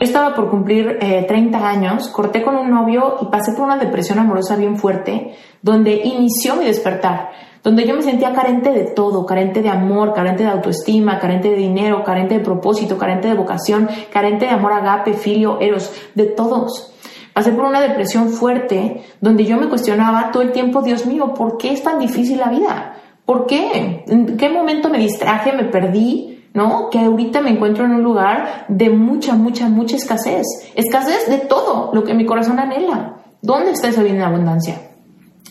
[0.00, 4.18] estaba por cumplir 30 eh, años, corté con un novio y pasé por una depresión
[4.18, 7.30] amorosa bien fuerte, donde inició mi despertar,
[7.62, 11.56] donde yo me sentía carente de todo, carente de amor, carente de autoestima, carente de
[11.56, 16.94] dinero, carente de propósito, carente de vocación, carente de amor agape, filio, eros, de todos.
[17.34, 21.58] Pasé por una depresión fuerte, donde yo me cuestionaba todo el tiempo, Dios mío, ¿por
[21.58, 22.96] qué es tan difícil la vida?
[23.26, 24.02] ¿Por qué?
[24.06, 26.39] ¿En qué momento me distraje, me perdí?
[26.52, 26.90] ¿No?
[26.90, 30.46] Que ahorita me encuentro en un lugar de mucha, mucha, mucha escasez.
[30.74, 33.16] Escasez de todo lo que mi corazón anhela.
[33.42, 34.90] ¿Dónde está esa vida en abundancia?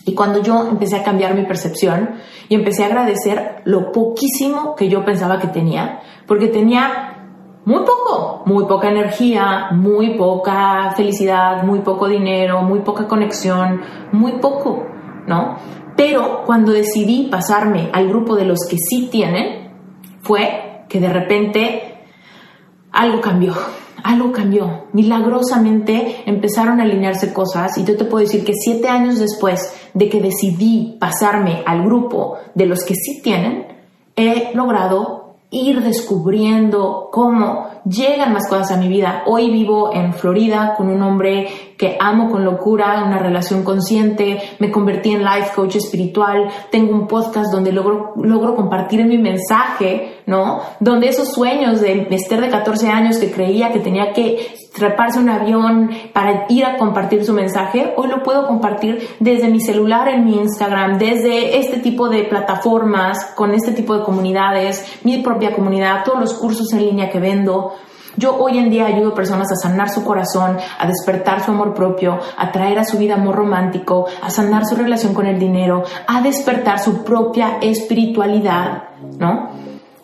[0.04, 2.16] Y cuando yo empecé a cambiar mi percepción
[2.48, 7.10] y empecé a agradecer lo poquísimo que yo pensaba que tenía, porque tenía
[7.64, 14.32] muy poco, muy poca energía, muy poca felicidad, muy poco dinero, muy poca conexión, muy
[14.40, 14.86] poco,
[15.26, 15.56] ¿no?
[15.96, 19.70] Pero cuando decidí pasarme al grupo de los que sí tienen,
[20.22, 21.94] fue que de repente
[22.90, 23.54] algo cambió,
[24.02, 24.86] algo cambió.
[24.92, 30.08] Milagrosamente empezaron a alinearse cosas y yo te puedo decir que siete años después de
[30.08, 33.68] que decidí pasarme al grupo de los que sí tienen,
[34.16, 35.20] he logrado
[35.52, 39.24] ir descubriendo cómo llegan más cosas a mi vida.
[39.26, 44.70] Hoy vivo en Florida con un hombre que amo con locura, una relación consciente, me
[44.70, 50.60] convertí en life coach espiritual, tengo un podcast donde logro, logro compartir mi mensaje, ¿no?
[50.78, 55.28] Donde esos sueños de Esther de 14 años que creía que tenía que treparse un
[55.28, 60.24] avión para ir a compartir su mensaje, hoy lo puedo compartir desde mi celular en
[60.24, 66.04] mi Instagram, desde este tipo de plataformas, con este tipo de comunidades, mi propia comunidad,
[66.04, 67.74] todos los cursos en línea que vendo.
[68.16, 71.74] Yo hoy en día ayudo a personas a sanar su corazón, a despertar su amor
[71.74, 75.82] propio, a traer a su vida amor romántico, a sanar su relación con el dinero,
[76.06, 78.84] a despertar su propia espiritualidad,
[79.18, 79.69] ¿no?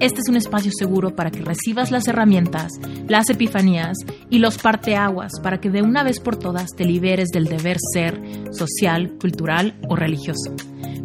[0.00, 2.72] este es un espacio seguro para que recibas las herramientas,
[3.06, 3.98] las epifanías
[4.30, 8.18] y los parteaguas para que de una vez por todas te liberes del deber ser
[8.50, 10.54] social, cultural o religioso.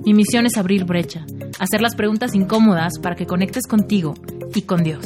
[0.06, 1.26] Mi misión es abrir brecha,
[1.60, 4.14] hacer las preguntas incómodas para que conectes contigo
[4.54, 5.04] y con Dios.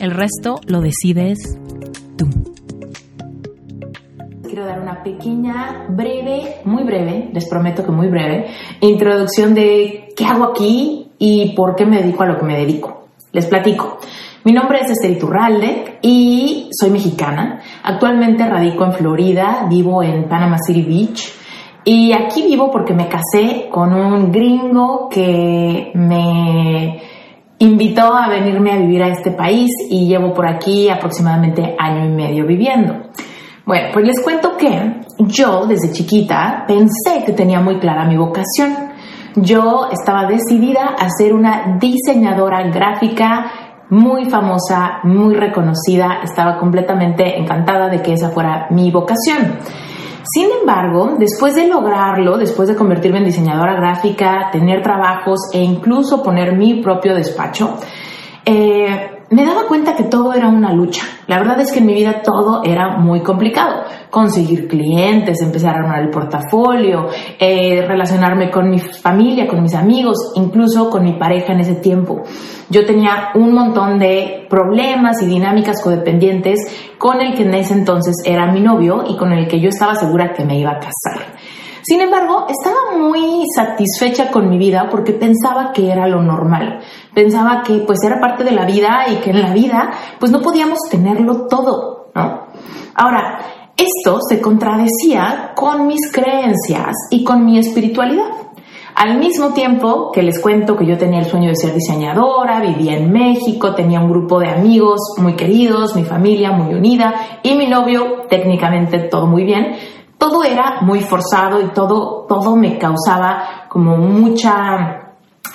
[0.00, 1.58] El resto lo decides
[2.16, 2.30] tú.
[4.44, 8.46] Quiero dar una pequeña, breve, muy breve, les prometo que muy breve,
[8.80, 12.95] introducción de qué hago aquí y por qué me dedico a lo que me dedico.
[13.36, 13.98] Les platico.
[14.44, 17.60] Mi nombre es Esther Iturralde y soy mexicana.
[17.82, 21.34] Actualmente radico en Florida, vivo en Panama City Beach.
[21.84, 27.02] Y aquí vivo porque me casé con un gringo que me
[27.58, 32.14] invitó a venirme a vivir a este país y llevo por aquí aproximadamente año y
[32.14, 33.10] medio viviendo.
[33.66, 38.85] Bueno, pues les cuento que yo desde chiquita pensé que tenía muy clara mi vocación
[39.36, 43.52] yo estaba decidida a ser una diseñadora gráfica
[43.90, 49.58] muy famosa, muy reconocida, estaba completamente encantada de que esa fuera mi vocación.
[50.24, 56.22] Sin embargo, después de lograrlo, después de convertirme en diseñadora gráfica, tener trabajos e incluso
[56.22, 57.76] poner mi propio despacho,
[58.44, 61.02] eh, me daba cuenta que todo era una lucha.
[61.26, 63.82] La verdad es que en mi vida todo era muy complicado.
[64.10, 70.32] Conseguir clientes, empezar a armar el portafolio, eh, relacionarme con mi familia, con mis amigos,
[70.36, 72.22] incluso con mi pareja en ese tiempo.
[72.70, 76.60] Yo tenía un montón de problemas y dinámicas codependientes
[76.98, 79.96] con el que en ese entonces era mi novio y con el que yo estaba
[79.96, 81.36] segura que me iba a casar.
[81.88, 86.80] Sin embargo, estaba muy satisfecha con mi vida porque pensaba que era lo normal.
[87.16, 89.90] Pensaba que pues era parte de la vida y que en la vida
[90.20, 92.48] pues no podíamos tenerlo todo, ¿no?
[92.94, 93.38] Ahora,
[93.74, 98.28] esto se contradecía con mis creencias y con mi espiritualidad.
[98.96, 102.98] Al mismo tiempo que les cuento que yo tenía el sueño de ser diseñadora, vivía
[102.98, 107.66] en México, tenía un grupo de amigos muy queridos, mi familia muy unida y mi
[107.66, 109.74] novio técnicamente todo muy bien,
[110.18, 115.05] todo era muy forzado y todo, todo me causaba como mucha,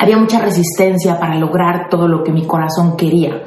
[0.02, 3.44] había mucha resistencia para lograr todo lo que mi corazón quería.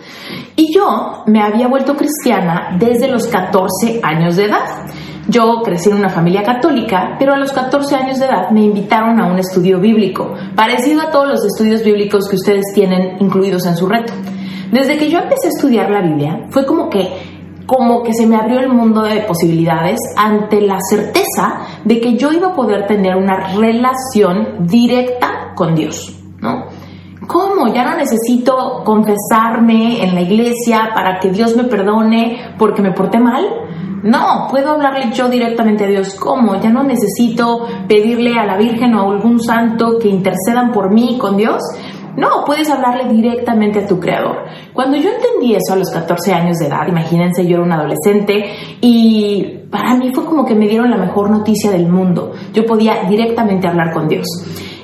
[0.54, 4.86] Y yo me había vuelto cristiana desde los 14 años de edad.
[5.26, 9.18] Yo crecí en una familia católica, pero a los 14 años de edad me invitaron
[9.18, 13.76] a un estudio bíblico, parecido a todos los estudios bíblicos que ustedes tienen incluidos en
[13.76, 14.12] su reto.
[14.70, 17.34] Desde que yo empecé a estudiar la Biblia, fue como que
[17.66, 22.30] como que se me abrió el mundo de posibilidades ante la certeza de que yo
[22.30, 26.66] iba a poder tener una relación directa con Dios, ¿no?
[27.26, 27.72] ¿Cómo?
[27.72, 33.18] Ya no necesito confesarme en la iglesia para que Dios me perdone porque me porté
[33.18, 33.44] mal.
[34.02, 36.14] No, puedo hablarle yo directamente a Dios.
[36.14, 36.60] ¿Cómo?
[36.60, 41.16] Ya no necesito pedirle a la Virgen o a algún santo que intercedan por mí
[41.18, 41.62] con Dios.
[42.16, 44.44] No, puedes hablarle directamente a tu creador.
[44.72, 48.44] Cuando yo entendí eso a los 14 años de edad, imagínense, yo era un adolescente
[48.80, 52.32] y para mí fue como que me dieron la mejor noticia del mundo.
[52.52, 54.26] Yo podía directamente hablar con Dios.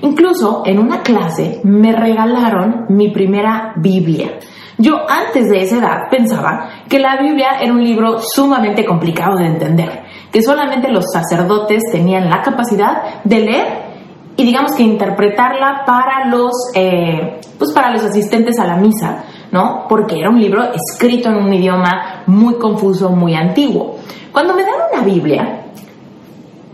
[0.02, 4.38] Incluso en una clase me regalaron mi primera Biblia.
[4.78, 9.46] Yo antes de esa edad pensaba que la Biblia era un libro sumamente complicado de
[9.46, 13.90] entender, que solamente los sacerdotes tenían la capacidad de leer
[14.36, 19.84] y digamos que interpretarla para los, eh, pues para los asistentes a la misa, ¿no?
[19.86, 23.96] Porque era un libro escrito en un idioma muy confuso, muy antiguo.
[24.32, 25.66] Cuando me dan una Biblia,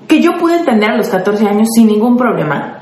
[0.06, 2.75] que yo pude entender a los 14 años sin ningún problema,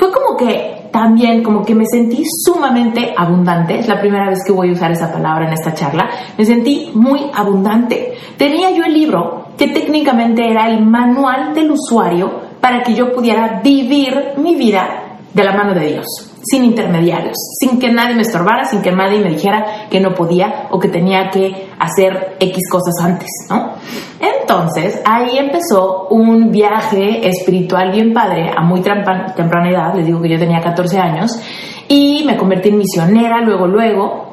[0.00, 4.50] fue como que también como que me sentí sumamente abundante, es la primera vez que
[4.50, 6.08] voy a usar esa palabra en esta charla,
[6.38, 8.14] me sentí muy abundante.
[8.38, 12.32] Tenía yo el libro que técnicamente era el manual del usuario
[12.62, 17.78] para que yo pudiera vivir mi vida de la mano de Dios, sin intermediarios, sin
[17.78, 21.30] que nadie me estorbara, sin que nadie me dijera que no podía o que tenía
[21.30, 23.72] que hacer X cosas antes, ¿no?
[24.20, 30.28] Entonces, ahí empezó un viaje espiritual bien padre a muy temprana edad, les digo que
[30.28, 31.40] yo tenía 14 años,
[31.88, 34.30] y me convertí en misionera luego, luego,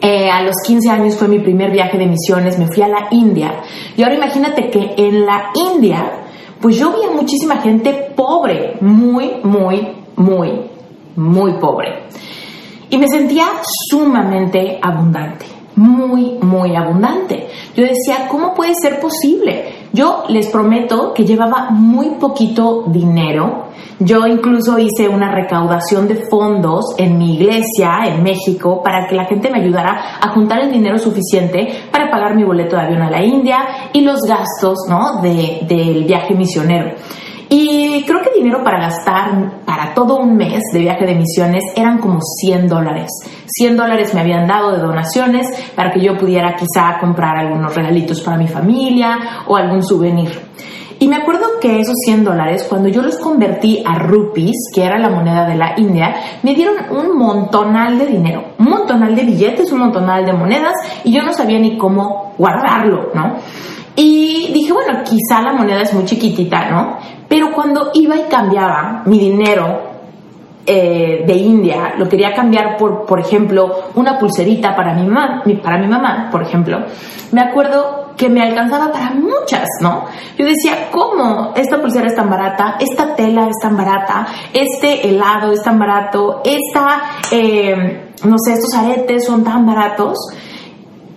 [0.00, 3.08] eh, a los 15 años fue mi primer viaje de misiones, me fui a la
[3.10, 3.62] India.
[3.96, 6.22] Y ahora imagínate que en la India
[6.60, 10.70] pues yo vi a muchísima gente pobre, muy, muy, muy,
[11.16, 12.06] muy pobre.
[12.88, 13.46] Y me sentía
[13.90, 17.48] sumamente abundante, muy, muy abundante.
[17.74, 19.88] Yo decía, ¿cómo puede ser posible?
[19.92, 23.66] Yo les prometo que llevaba muy poquito dinero.
[23.98, 29.24] Yo incluso hice una recaudación de fondos en mi iglesia en México para que la
[29.24, 33.10] gente me ayudara a juntar el dinero suficiente para pagar mi boleto de avión a
[33.10, 33.58] la India
[33.92, 35.22] y los gastos ¿no?
[35.22, 36.94] del viaje misionero.
[37.48, 41.98] Y creo que dinero para gastar para todo un mes de viaje de misiones eran
[41.98, 43.10] como 100 dólares.
[43.46, 48.20] 100 dólares me habían dado de donaciones para que yo pudiera quizá comprar algunos regalitos
[48.20, 50.30] para mi familia o algún souvenir.
[50.98, 54.98] Y me acuerdo que esos 100 dólares, cuando yo los convertí a rupees, que era
[54.98, 59.70] la moneda de la India, me dieron un montonal de dinero, un montonal de billetes,
[59.72, 60.72] un montonal de monedas,
[61.04, 63.34] y yo no sabía ni cómo guardarlo, ¿no?
[63.94, 66.98] Y dije, bueno, quizá la moneda es muy chiquitita, ¿no?
[67.28, 69.96] Pero cuando iba y cambiaba mi dinero
[70.66, 75.78] eh, de India, lo quería cambiar por, por ejemplo, una pulserita para mi, mamá, para
[75.78, 76.78] mi mamá, por ejemplo,
[77.32, 80.06] me acuerdo que me alcanzaba para muchas, ¿no?
[80.38, 82.76] Yo decía, ¿cómo esta pulsera es tan barata?
[82.80, 88.74] Esta tela es tan barata, este helado es tan barato, esta, eh, no sé, estos
[88.74, 90.18] aretes son tan baratos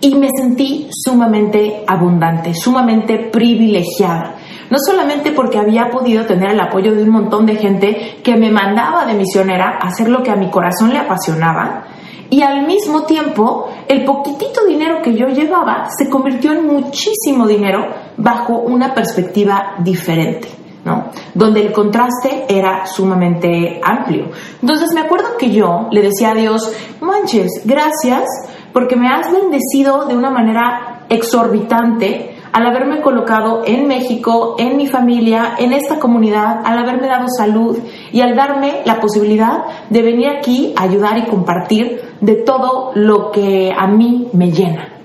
[0.00, 4.36] y me sentí sumamente abundante, sumamente privilegiada.
[4.70, 8.50] No solamente porque había podido tener el apoyo de un montón de gente que me
[8.50, 11.84] mandaba de misionera a hacer lo que a mi corazón le apasionaba,
[12.30, 17.88] y al mismo tiempo el poquitito dinero que yo llevaba se convirtió en muchísimo dinero
[18.16, 20.48] bajo una perspectiva diferente.
[20.84, 21.10] ¿no?
[21.34, 24.30] Donde el contraste era sumamente amplio.
[24.62, 28.24] Entonces me acuerdo que yo le decía a Dios, manches, gracias
[28.72, 34.86] porque me has bendecido de una manera exorbitante al haberme colocado en México, en mi
[34.86, 37.78] familia, en esta comunidad, al haberme dado salud
[38.12, 43.30] y al darme la posibilidad de venir aquí a ayudar y compartir de todo lo
[43.30, 44.99] que a mí me llena.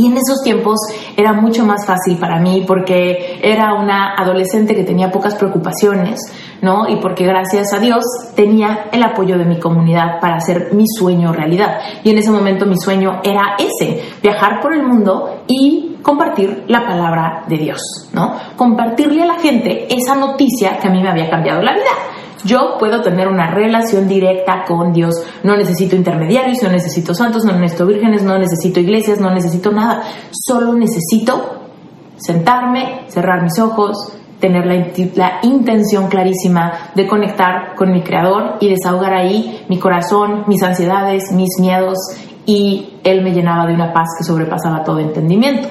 [0.00, 0.78] Y en esos tiempos
[1.14, 6.18] era mucho más fácil para mí porque era una adolescente que tenía pocas preocupaciones,
[6.62, 6.88] ¿no?
[6.88, 8.02] Y porque gracias a Dios
[8.34, 11.80] tenía el apoyo de mi comunidad para hacer mi sueño realidad.
[12.02, 16.82] Y en ese momento mi sueño era ese, viajar por el mundo y compartir la
[16.86, 18.36] palabra de Dios, ¿no?
[18.56, 21.90] Compartirle a la gente esa noticia que a mí me había cambiado la vida.
[22.44, 25.14] Yo puedo tener una relación directa con Dios.
[25.42, 30.02] No necesito intermediarios, no necesito santos, no necesito vírgenes, no necesito iglesias, no necesito nada.
[30.30, 31.60] Solo necesito
[32.16, 34.66] sentarme, cerrar mis ojos, tener
[35.16, 41.30] la, intención clarísima de conectar con mi creador y desahogar ahí mi corazón, mis ansiedades,
[41.32, 41.98] mis miedos
[42.46, 45.68] y él me llenaba de una paz que sobrepasaba todo entendimiento.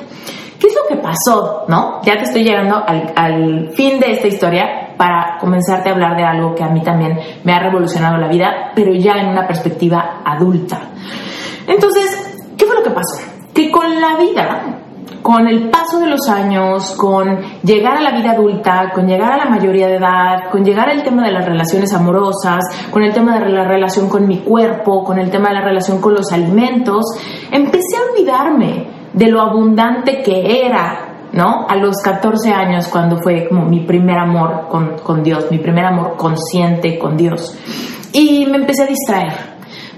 [0.60, 1.66] ¿Qué es lo que pasó?
[1.68, 2.02] ¿No?
[2.04, 6.26] Ya te estoy llegando al, al fin de esta historia para comenzarte a hablar de
[6.26, 10.22] algo que a mí también me ha revolucionado la vida, pero ya en una perspectiva
[10.26, 10.90] adulta.
[11.66, 13.40] Entonces, ¿qué fue lo que pasó?
[13.60, 14.62] que con la vida,
[15.22, 19.38] con el paso de los años, con llegar a la vida adulta, con llegar a
[19.38, 23.38] la mayoría de edad, con llegar al tema de las relaciones amorosas, con el tema
[23.38, 27.04] de la relación con mi cuerpo, con el tema de la relación con los alimentos,
[27.52, 31.68] empecé a olvidarme de lo abundante que era ¿no?
[31.68, 35.86] A los 14 años, cuando fue como mi primer amor con, con, Dios, mi primer
[35.86, 37.58] amor consciente con Dios.
[38.14, 39.34] Y me empecé a distraer,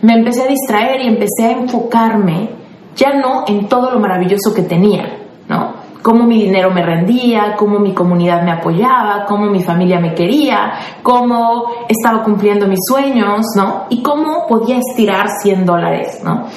[0.01, 2.49] me empecé a distraer y empecé a enfocarme
[2.95, 5.81] ya no en todo lo maravilloso que tenía, ¿no?
[6.01, 10.73] Cómo mi dinero me rendía, cómo mi comunidad me apoyaba, cómo mi familia me quería,
[11.03, 13.85] cómo estaba cumpliendo mis sueños, ¿no?
[13.89, 16.47] Y cómo podía estirar 100 dólares, ¿no?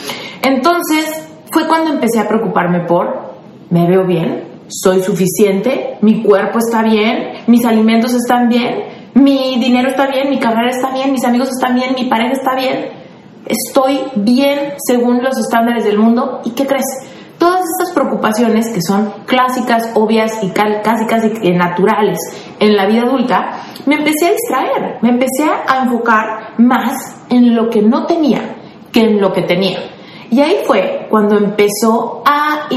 [0.43, 3.35] Entonces fue cuando empecé a preocuparme por,
[3.71, 4.54] ¿me veo bien?
[4.83, 10.39] Soy suficiente, mi cuerpo está bien, mis alimentos están bien, mi dinero está bien, mi
[10.39, 12.89] carrera está bien, mis amigos están bien, mi pareja está bien,
[13.47, 16.41] estoy bien según los estándares del mundo.
[16.45, 16.87] ¿Y qué crees?
[17.39, 22.19] Todas estas preocupaciones que son clásicas, obvias y casi casi naturales
[22.59, 26.95] en la vida adulta, me empecé a distraer, me empecé a enfocar más
[27.29, 28.57] en lo que no tenía
[28.95, 29.79] que en lo que tenía.
[30.35, 32.69] Y ahí fue cuando empezó a,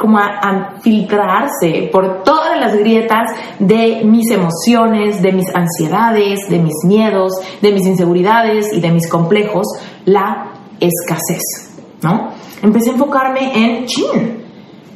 [0.00, 3.30] como a, filtrarse por todas las grietas
[3.60, 9.08] de mis emociones, de mis ansiedades, de mis miedos, de mis inseguridades y de mis
[9.08, 9.64] complejos,
[10.06, 11.38] la escasez,
[12.02, 12.30] ¿no?
[12.60, 14.44] Empecé a enfocarme en, chin,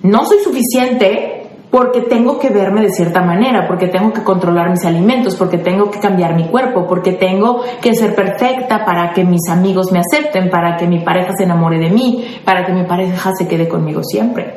[0.02, 1.37] no soy suficiente
[1.70, 5.90] porque tengo que verme de cierta manera, porque tengo que controlar mis alimentos, porque tengo
[5.90, 10.48] que cambiar mi cuerpo, porque tengo que ser perfecta para que mis amigos me acepten,
[10.48, 14.02] para que mi pareja se enamore de mí, para que mi pareja se quede conmigo
[14.02, 14.56] siempre.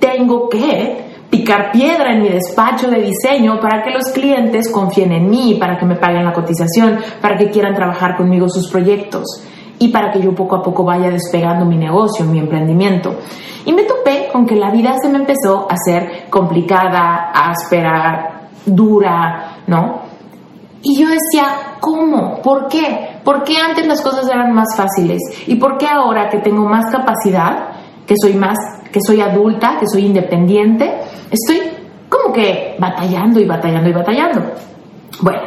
[0.00, 5.30] Tengo que picar piedra en mi despacho de diseño para que los clientes confíen en
[5.30, 9.44] mí, para que me paguen la cotización, para que quieran trabajar conmigo sus proyectos
[9.80, 13.16] y para que yo poco a poco vaya despegando mi negocio, mi emprendimiento.
[13.64, 19.62] Y me topé con que la vida se me empezó a hacer complicada, áspera, dura,
[19.66, 20.02] ¿no?
[20.82, 22.42] Y yo decía, ¿cómo?
[22.42, 23.20] ¿Por qué?
[23.24, 25.18] ¿Por qué antes las cosas eran más fáciles?
[25.46, 27.70] ¿Y por qué ahora que tengo más capacidad,
[28.06, 28.58] que soy más,
[28.92, 30.92] que soy adulta, que soy independiente,
[31.30, 31.58] estoy
[32.06, 34.42] como que batallando y batallando y batallando?
[35.22, 35.40] Bueno,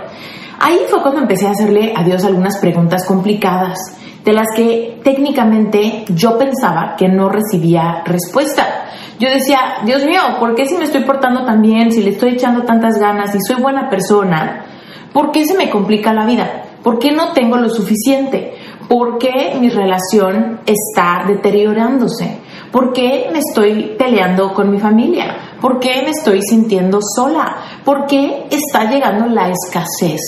[0.59, 3.77] ahí fue cuando empecé a hacerle a Dios algunas preguntas complicadas
[4.23, 8.85] de las que técnicamente yo pensaba que no recibía respuesta.
[9.19, 12.31] Yo decía, Dios mío, ¿por qué si me estoy portando tan bien, si le estoy
[12.31, 14.65] echando tantas ganas y soy buena persona,
[15.11, 16.63] ¿por qué se me complica la vida?
[16.83, 18.55] ¿Por qué no tengo lo suficiente?
[18.87, 22.39] ¿Por qué mi relación está deteriorándose?
[22.71, 25.55] ¿Por qué me estoy peleando con mi familia?
[25.61, 27.57] ¿Por qué me estoy sintiendo sola?
[27.85, 30.19] ¿Por qué está llegando la escasez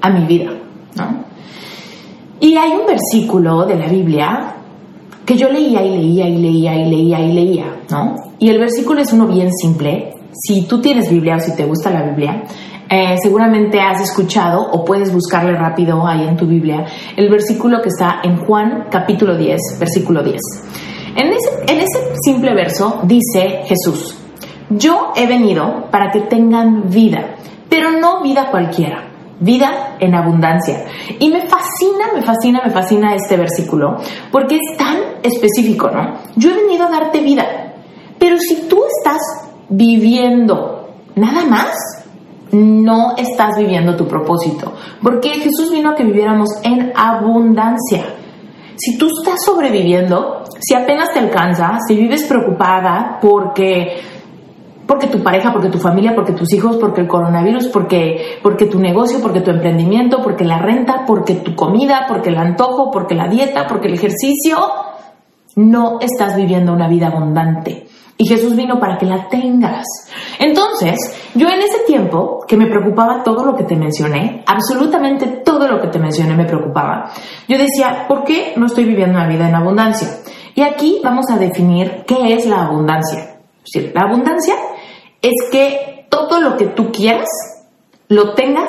[0.00, 0.52] a mi vida?
[0.96, 1.31] ¿No?
[2.42, 4.56] Y hay un versículo de la Biblia
[5.24, 8.16] que yo leía y leía y leía y leía y leía, ¿no?
[8.40, 10.12] Y el versículo es uno bien simple.
[10.32, 12.42] Si tú tienes Biblia o si te gusta la Biblia,
[12.90, 16.84] eh, seguramente has escuchado o puedes buscarle rápido ahí en tu Biblia
[17.16, 20.40] el versículo que está en Juan capítulo 10, versículo 10.
[21.14, 24.16] En ese, en ese simple verso dice Jesús,
[24.68, 27.36] yo he venido para que tengan vida,
[27.68, 29.11] pero no vida cualquiera
[29.42, 30.84] vida en abundancia.
[31.18, 33.96] Y me fascina, me fascina, me fascina este versículo,
[34.30, 36.18] porque es tan específico, ¿no?
[36.36, 37.74] Yo he venido a darte vida,
[38.18, 39.20] pero si tú estás
[39.68, 41.74] viviendo nada más,
[42.52, 44.72] no estás viviendo tu propósito,
[45.02, 48.04] porque Jesús vino a que viviéramos en abundancia.
[48.76, 54.00] Si tú estás sobreviviendo, si apenas te alcanza, si vives preocupada porque
[54.92, 58.78] porque tu pareja, porque tu familia, porque tus hijos, porque el coronavirus, porque, porque tu
[58.78, 63.26] negocio, porque tu emprendimiento, porque la renta, porque tu comida, porque el antojo, porque la
[63.26, 64.58] dieta, porque el ejercicio,
[65.56, 67.86] no estás viviendo una vida abundante.
[68.18, 69.86] Y Jesús vino para que la tengas.
[70.38, 70.98] Entonces,
[71.34, 75.80] yo en ese tiempo que me preocupaba todo lo que te mencioné, absolutamente todo lo
[75.80, 77.10] que te mencioné me preocupaba,
[77.48, 80.18] yo decía, ¿por qué no estoy viviendo una vida en abundancia?
[80.54, 83.38] Y aquí vamos a definir qué es la abundancia.
[83.94, 84.54] La abundancia
[85.22, 87.28] es que todo lo que tú quieras
[88.08, 88.68] lo tengas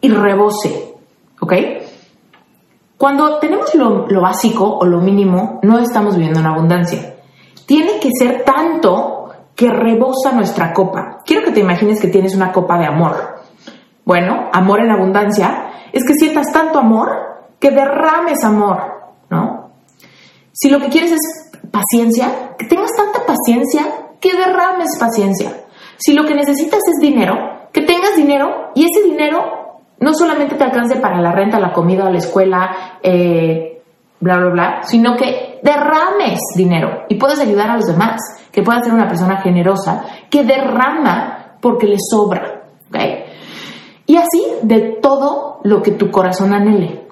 [0.00, 0.94] y rebose,
[1.40, 1.52] ¿ok?
[2.96, 7.14] Cuando tenemos lo, básico o lo mínimo, no estamos viviendo en abundancia.
[7.64, 11.22] Tiene que ser tanto que rebosa nuestra copa.
[11.24, 13.36] Quiero que te imagines que tienes una copa de amor.
[14.04, 17.08] Bueno, amor en abundancia es que sientas tanto amor
[17.60, 18.78] que derrames amor,
[19.30, 19.70] ¿no?
[20.52, 25.52] Si lo que quieres es paciencia, que tengas tanta paciencia que derrames paciencia.
[25.96, 27.34] Si lo que necesitas es dinero,
[27.72, 32.10] que tengas dinero y ese dinero no solamente te alcance para la renta, la comida,
[32.10, 33.82] la escuela, eh,
[34.20, 38.20] bla, bla, bla, sino que derrames dinero y puedes ayudar a los demás,
[38.52, 42.54] que puedas ser una persona generosa que derrama porque le sobra.
[44.06, 47.07] Y así de todo lo que tu corazón anhele.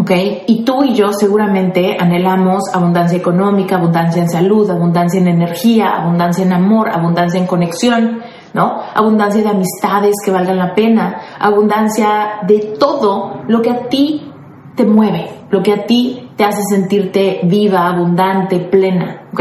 [0.00, 0.10] ¿Ok?
[0.46, 6.44] Y tú y yo seguramente anhelamos abundancia económica, abundancia en salud, abundancia en energía, abundancia
[6.44, 8.20] en amor, abundancia en conexión,
[8.54, 8.80] ¿no?
[8.94, 14.30] Abundancia de amistades que valgan la pena, abundancia de todo lo que a ti
[14.76, 19.40] te mueve, lo que a ti te hace sentirte viva, abundante, plena, ¿ok?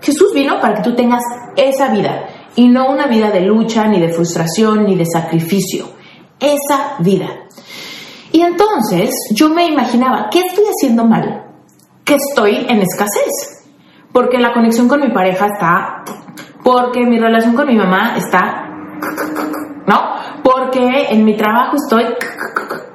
[0.00, 1.22] Jesús vino para que tú tengas
[1.56, 5.86] esa vida y no una vida de lucha, ni de frustración, ni de sacrificio.
[6.38, 7.43] Esa vida.
[8.34, 11.44] Y entonces yo me imaginaba, ¿qué estoy haciendo mal?
[12.04, 13.64] Que estoy en escasez.
[14.12, 16.02] Porque la conexión con mi pareja está
[16.64, 18.66] porque mi relación con mi mamá está,
[19.86, 20.16] ¿no?
[20.42, 22.06] Porque en mi trabajo estoy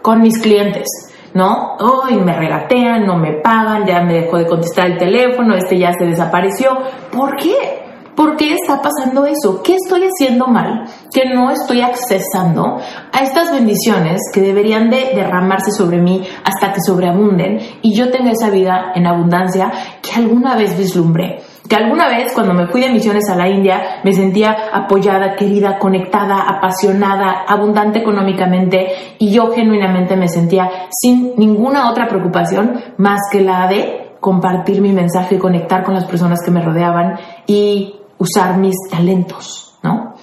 [0.02, 0.88] con mis clientes,
[1.34, 1.78] ¿no?
[1.78, 5.94] Hoy me regatean, no me pagan, ya me dejó de contestar el teléfono, este ya
[5.98, 6.72] se desapareció.
[7.14, 7.89] ¿Por qué?
[8.20, 9.64] ¿Por qué está pasando eso?
[9.64, 10.84] ¿Qué estoy haciendo mal?
[11.10, 12.78] Que no estoy accesando
[13.14, 18.32] a estas bendiciones que deberían de derramarse sobre mí hasta que sobreabunden y yo tenga
[18.32, 19.72] esa vida en abundancia
[20.02, 24.02] que alguna vez vislumbré que alguna vez cuando me fui de misiones a la India
[24.04, 31.90] me sentía apoyada, querida, conectada, apasionada, abundante económicamente y yo genuinamente me sentía sin ninguna
[31.90, 36.62] otra preocupación más que la de compartir mi mensaje, conectar con las personas que me
[36.62, 40.14] rodeaban y usar mis talentos, ¿no?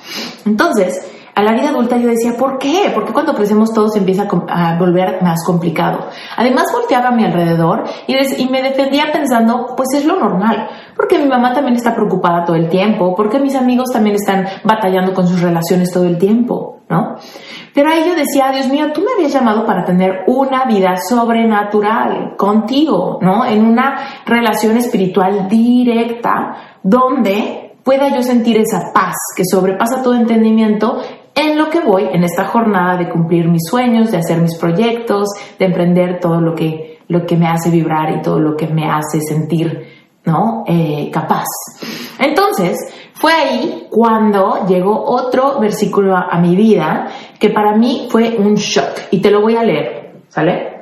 [0.45, 2.91] Entonces, a la vida adulta yo decía, ¿por qué?
[2.95, 6.07] Porque cuando crecemos todo se empieza a volver más complicado.
[6.35, 11.26] Además volteaba a mi alrededor y, me defendía pensando, pues es lo normal, porque mi
[11.26, 15.43] mamá también está preocupada todo el tiempo, porque mis amigos también están batallando con sus
[15.43, 17.17] relaciones todo el tiempo, ¿no?
[17.75, 22.35] Pero ahí yo decía, Dios mío, tú me habías llamado para tener una vida sobrenatural
[22.38, 23.45] contigo, ¿no?
[23.45, 30.99] En una relación espiritual directa, donde pueda yo sentir esa paz que sobrepasa todo entendimiento
[31.37, 35.29] en lo que voy en esta jornada de cumplir mis sueños, de hacer mis proyectos,
[35.57, 38.90] de emprender todo lo que, lo que me hace vibrar y todo lo que me
[38.90, 39.94] hace sentir
[40.25, 40.64] ¿no?
[40.66, 41.44] Eh, capaz.
[42.18, 42.77] Entonces,
[43.14, 47.07] fue ahí cuando llegó otro versículo a, a mi vida
[47.38, 50.76] que para mí fue un shock y te lo voy a leer, ¿sale?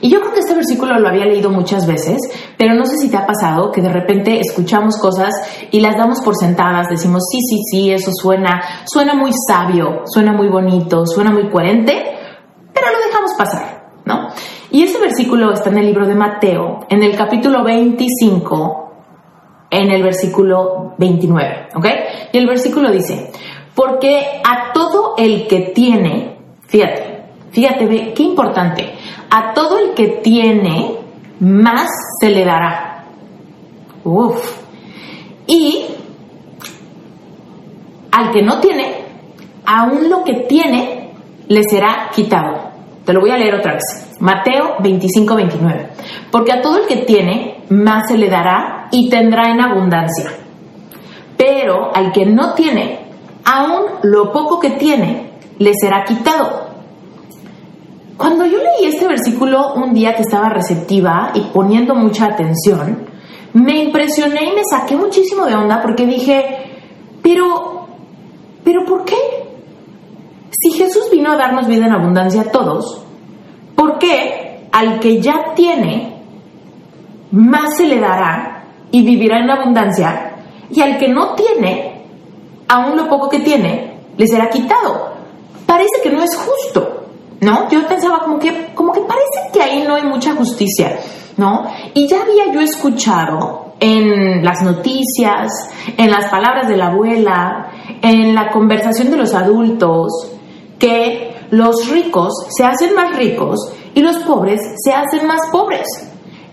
[0.00, 2.18] Y yo creo que este versículo lo había leído muchas veces,
[2.56, 5.34] pero no sé si te ha pasado que de repente escuchamos cosas
[5.70, 10.32] y las damos por sentadas, decimos, sí, sí, sí, eso suena, suena muy sabio, suena
[10.32, 12.02] muy bonito, suena muy coherente,
[12.72, 14.28] pero lo dejamos pasar, ¿no?
[14.70, 18.92] Y ese versículo está en el libro de Mateo, en el capítulo 25,
[19.70, 21.86] en el versículo 29, ¿ok?
[22.32, 23.30] Y el versículo dice,
[23.74, 28.94] porque a todo el que tiene, fíjate, fíjate, ve, qué importante,
[29.30, 30.96] a todo el que tiene,
[31.40, 31.88] más
[32.20, 33.04] se le dará.
[34.04, 34.60] Uf.
[35.46, 35.86] Y
[38.10, 39.04] al que no tiene,
[39.64, 41.12] aún lo que tiene,
[41.48, 42.70] le será quitado.
[43.04, 44.16] Te lo voy a leer otra vez.
[44.20, 45.88] Mateo 25, 29.
[46.30, 50.30] Porque a todo el que tiene, más se le dará y tendrá en abundancia.
[51.36, 53.06] Pero al que no tiene,
[53.44, 56.69] aún lo poco que tiene, le será quitado.
[58.20, 63.08] Cuando yo leí este versículo un día que estaba receptiva y poniendo mucha atención,
[63.54, 66.44] me impresioné y me saqué muchísimo de onda porque dije,
[67.22, 67.86] pero,
[68.62, 69.16] pero ¿por qué?
[70.50, 73.02] Si Jesús vino a darnos vida en abundancia a todos,
[73.74, 76.22] ¿por qué al que ya tiene,
[77.30, 80.34] más se le dará y vivirá en abundancia,
[80.70, 82.04] y al que no tiene,
[82.68, 85.08] aún lo poco que tiene, le será quitado?
[85.64, 86.99] Parece que no es justo.
[87.40, 87.68] ¿No?
[87.70, 90.98] Yo pensaba como que, como que parece que ahí no hay mucha justicia,
[91.36, 91.64] ¿no?
[91.94, 95.50] Y ya había yo escuchado en las noticias,
[95.96, 97.70] en las palabras de la abuela,
[98.02, 100.08] en la conversación de los adultos,
[100.78, 103.58] que los ricos se hacen más ricos
[103.94, 105.86] y los pobres se hacen más pobres.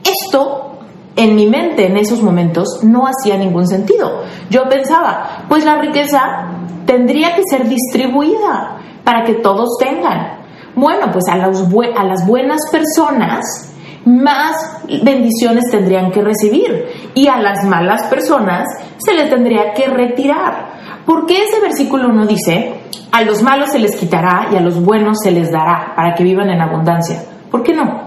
[0.04, 0.80] Esto
[1.16, 4.24] en mi mente en esos momentos no hacía ningún sentido.
[4.50, 6.20] Yo pensaba, pues la riqueza
[6.86, 10.47] tendría que ser distribuida para que todos tengan.
[10.78, 13.74] Bueno, pues a, las buenas personas
[14.06, 18.68] más bendiciones tendrían que recibir y a las malas personas
[19.00, 21.02] se les tendría que retirar.
[21.04, 22.76] ¿Por qué ese versículo no dice,
[23.12, 26.24] a los malos se les quitará y a los buenos se les dará para que
[26.24, 27.24] vivan en abundancia?
[27.50, 28.04] ¿Por qué no?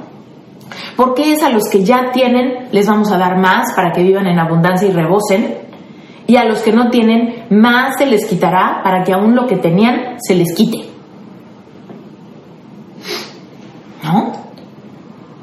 [0.94, 4.04] ¿Por qué es a los que ya tienen les vamos a dar más para que
[4.04, 5.56] vivan en abundancia y rebosen?
[6.28, 9.56] Y a los que no tienen más se les quitará para que aún lo que
[9.56, 10.89] tenían se les quite.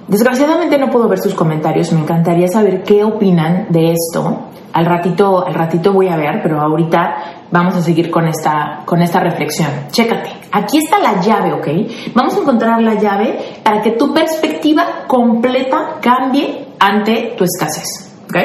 [0.08, 4.47] Desgraciadamente no puedo ver sus comentarios, me encantaría saber qué opinan de esto.
[4.71, 9.01] Al ratito, al ratito voy a ver, pero ahorita vamos a seguir con esta, con
[9.01, 9.69] esta reflexión.
[9.91, 11.67] Chécate, aquí está la llave, ¿ok?
[12.13, 18.36] Vamos a encontrar la llave para que tu perspectiva completa cambie ante tu escasez, ¿ok?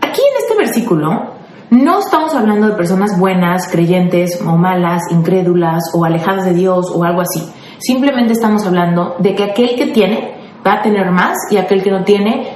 [0.00, 1.32] Aquí en este versículo
[1.70, 7.02] no estamos hablando de personas buenas, creyentes o malas, incrédulas o alejadas de Dios o
[7.02, 7.50] algo así.
[7.84, 11.90] Simplemente estamos hablando de que aquel que tiene va a tener más y aquel que
[11.90, 12.46] no tiene,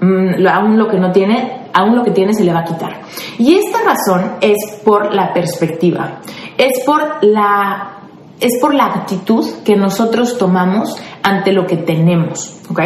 [0.00, 3.02] mm, aún lo que no tiene, aún lo que tiene se le va a quitar.
[3.38, 6.20] Y esta razón es por la perspectiva,
[6.56, 7.98] es por la,
[8.40, 12.80] es por la actitud que nosotros tomamos ante lo que tenemos, ¿ok?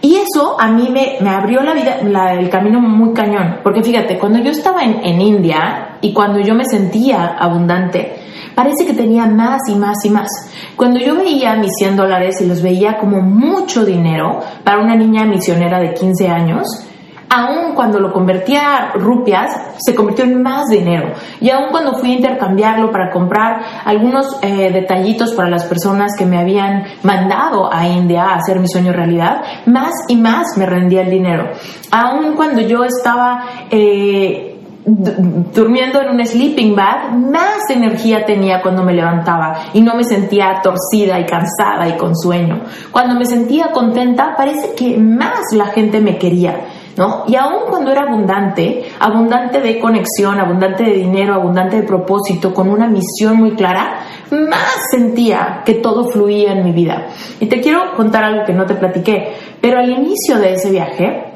[0.00, 2.00] Y eso a mí me, abrió la vida,
[2.32, 6.54] el camino muy cañón, porque fíjate, cuando yo estaba en, en India y cuando yo
[6.54, 8.23] me sentía abundante,
[8.54, 10.28] parece que tenía más y más y más.
[10.76, 15.24] Cuando yo veía mis 100 dólares y los veía como mucho dinero para una niña
[15.24, 16.66] misionera de 15 años,
[17.34, 21.12] aún cuando lo convertía a rupias, se convirtió en más dinero.
[21.40, 26.26] Y aún cuando fui a intercambiarlo para comprar algunos eh, detallitos para las personas que
[26.26, 31.02] me habían mandado a India a hacer mi sueño realidad, más y más me rendía
[31.02, 31.50] el dinero.
[31.90, 33.44] Aún cuando yo estaba...
[33.70, 34.50] Eh,
[34.86, 40.60] durmiendo en un sleeping bag, más energía tenía cuando me levantaba y no me sentía
[40.62, 42.60] torcida y cansada y con sueño.
[42.90, 46.66] Cuando me sentía contenta, parece que más la gente me quería.
[46.96, 47.24] ¿No?
[47.26, 52.68] Y aún cuando era abundante, abundante de conexión, abundante de dinero, abundante de propósito, con
[52.70, 53.98] una misión muy clara,
[54.30, 57.08] más sentía que todo fluía en mi vida.
[57.40, 61.33] Y te quiero contar algo que no te platiqué, pero al inicio de ese viaje,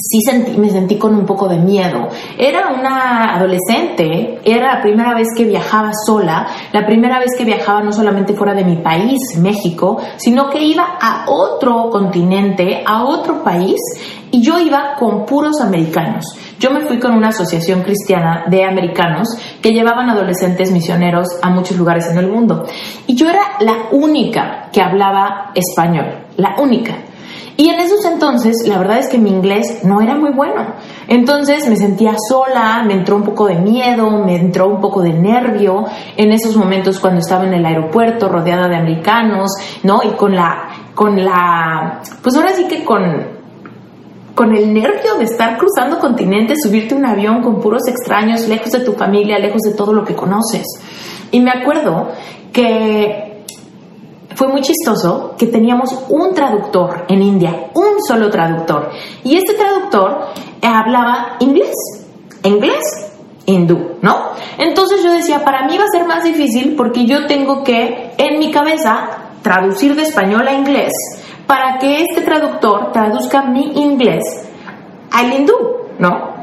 [0.00, 2.08] sí sentí, me sentí con un poco de miedo.
[2.38, 7.82] Era una adolescente, era la primera vez que viajaba sola, la primera vez que viajaba
[7.82, 13.42] no solamente fuera de mi país, México, sino que iba a otro continente, a otro
[13.42, 13.76] país,
[14.30, 16.24] y yo iba con puros americanos.
[16.58, 19.28] Yo me fui con una asociación cristiana de americanos
[19.62, 22.64] que llevaban adolescentes misioneros a muchos lugares en el mundo.
[23.06, 26.96] Y yo era la única que hablaba español, la única.
[27.60, 30.74] Y en esos entonces, la verdad es que mi inglés no era muy bueno.
[31.08, 35.12] Entonces me sentía sola, me entró un poco de miedo, me entró un poco de
[35.12, 35.84] nervio
[36.16, 39.50] en esos momentos cuando estaba en el aeropuerto rodeada de americanos,
[39.82, 40.02] ¿no?
[40.04, 43.02] Y con la, con la, pues ahora sí que con,
[44.36, 48.84] con el nervio de estar cruzando continentes, subirte un avión con puros extraños, lejos de
[48.84, 50.64] tu familia, lejos de todo lo que conoces.
[51.32, 52.12] Y me acuerdo
[52.52, 53.27] que
[54.38, 58.88] fue muy chistoso que teníamos un traductor en India, un solo traductor.
[59.24, 60.28] Y este traductor
[60.62, 61.74] hablaba inglés,
[62.44, 62.78] inglés,
[63.46, 64.30] hindú, ¿no?
[64.56, 68.38] Entonces yo decía, para mí va a ser más difícil porque yo tengo que en
[68.38, 69.08] mi cabeza
[69.42, 70.92] traducir de español a inglés
[71.48, 74.22] para que este traductor traduzca mi inglés
[75.10, 75.54] al hindú,
[75.98, 76.38] ¿no?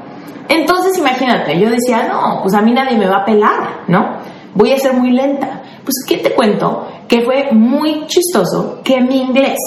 [0.49, 4.17] Entonces imagínate, yo decía, no, pues a mí nadie me va a pelar, ¿no?
[4.53, 5.61] Voy a ser muy lenta.
[5.85, 6.87] Pues, ¿qué te cuento?
[7.07, 9.59] Que fue muy chistoso que mi inglés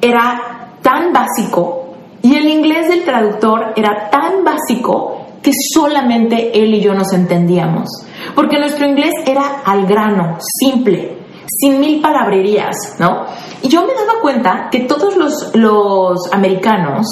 [0.00, 6.80] era tan básico y el inglés del traductor era tan básico que solamente él y
[6.80, 7.88] yo nos entendíamos.
[8.34, 13.24] Porque nuestro inglés era al grano, simple, sin mil palabrerías, ¿no?
[13.62, 17.06] Y yo me daba cuenta que todos los, los americanos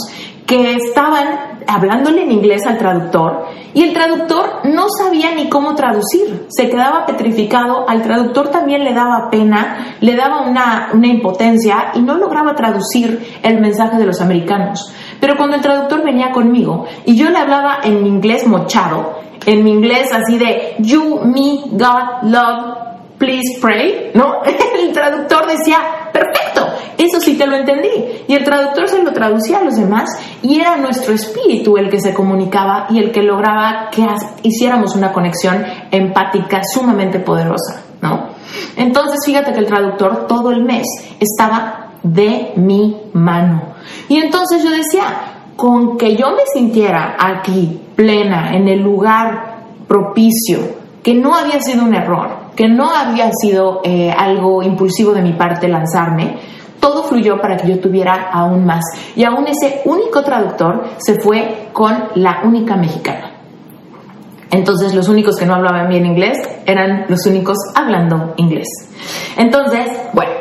[0.46, 6.46] que estaban hablándole en inglés al traductor y el traductor no sabía ni cómo traducir,
[6.48, 12.00] se quedaba petrificado, al traductor también le daba pena, le daba una, una impotencia y
[12.00, 14.92] no lograba traducir el mensaje de los americanos.
[15.20, 19.62] Pero cuando el traductor venía conmigo y yo le hablaba en mi inglés mochado, en
[19.62, 24.42] mi inglés así de you, me, God, love, please pray, ¿no?
[24.78, 25.78] El traductor decía,
[26.12, 26.37] perfecto,
[26.98, 27.88] eso sí te lo entendí.
[28.26, 30.10] Y el traductor se lo traducía a los demás
[30.42, 34.04] y era nuestro espíritu el que se comunicaba y el que lograba que
[34.42, 38.28] hiciéramos una conexión empática sumamente poderosa, ¿no?
[38.76, 40.86] Entonces fíjate que el traductor todo el mes
[41.20, 43.74] estaba de mi mano.
[44.08, 45.04] Y entonces yo decía,
[45.56, 50.58] con que yo me sintiera aquí plena, en el lugar propicio,
[51.02, 55.32] que no había sido un error, que no había sido eh, algo impulsivo de mi
[55.32, 56.38] parte lanzarme,
[56.80, 58.84] todo fluyó para que yo tuviera aún más.
[59.16, 63.32] Y aún ese único traductor se fue con la única mexicana.
[64.50, 68.66] Entonces los únicos que no hablaban bien inglés eran los únicos hablando inglés.
[69.36, 70.32] Entonces, bueno,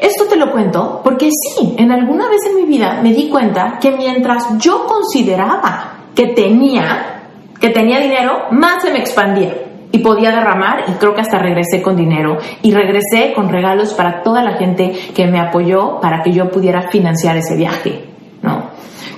[0.00, 3.78] esto te lo cuento porque sí, en alguna vez en mi vida me di cuenta
[3.80, 7.22] que mientras yo consideraba que tenía,
[7.60, 9.63] que tenía dinero, más se me expandía
[9.94, 14.24] y podía derramar y creo que hasta regresé con dinero y regresé con regalos para
[14.24, 18.04] toda la gente que me apoyó para que yo pudiera financiar ese viaje,
[18.42, 18.70] ¿no?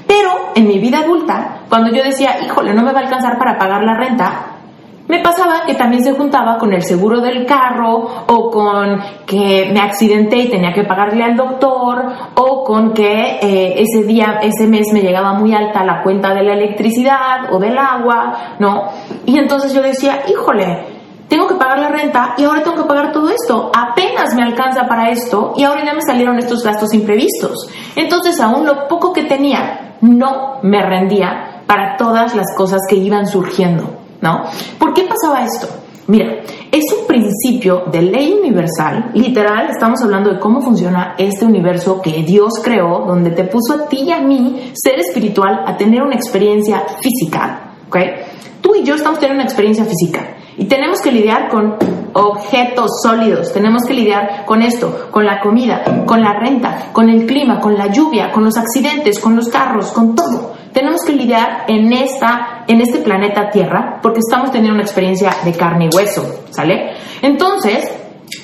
[0.07, 3.57] Pero en mi vida adulta, cuando yo decía, híjole, no me va a alcanzar para
[3.57, 4.56] pagar la renta,
[5.09, 9.81] me pasaba que también se juntaba con el seguro del carro o con que me
[9.81, 14.89] accidenté y tenía que pagarle al doctor o con que eh, ese día, ese mes
[14.93, 18.85] me llegaba muy alta la cuenta de la electricidad o del agua, ¿no?
[19.25, 20.97] Y entonces yo decía, híjole,
[21.29, 23.71] tengo que pagar la renta y ahora tengo que pagar todo esto.
[23.77, 27.69] Apenas me alcanza para esto y ahora ya me salieron estos gastos imprevistos.
[27.95, 33.27] Entonces aún lo poco que tenía no me rendía para todas las cosas que iban
[33.27, 34.06] surgiendo.
[34.21, 34.45] ¿No?
[34.79, 35.69] ¿Por qué pasaba esto?
[36.09, 42.01] Mira, es un principio de ley universal, literal, estamos hablando de cómo funciona este universo
[42.01, 46.03] que Dios creó, donde te puso a ti y a mí, ser espiritual, a tener
[46.03, 47.97] una experiencia física, ¿ok?
[48.61, 51.77] Tú y yo estamos teniendo una experiencia física y tenemos que lidiar con
[52.17, 57.27] objetos sólidos, tenemos que lidiar con esto, con la comida, con la renta, con el
[57.27, 61.65] clima, con la lluvia, con los accidentes, con los carros, con todo tenemos que lidiar
[61.69, 66.45] en, esta, en este planeta Tierra porque estamos teniendo una experiencia de carne y hueso,
[66.51, 66.91] ¿sale?
[67.23, 67.91] Entonces,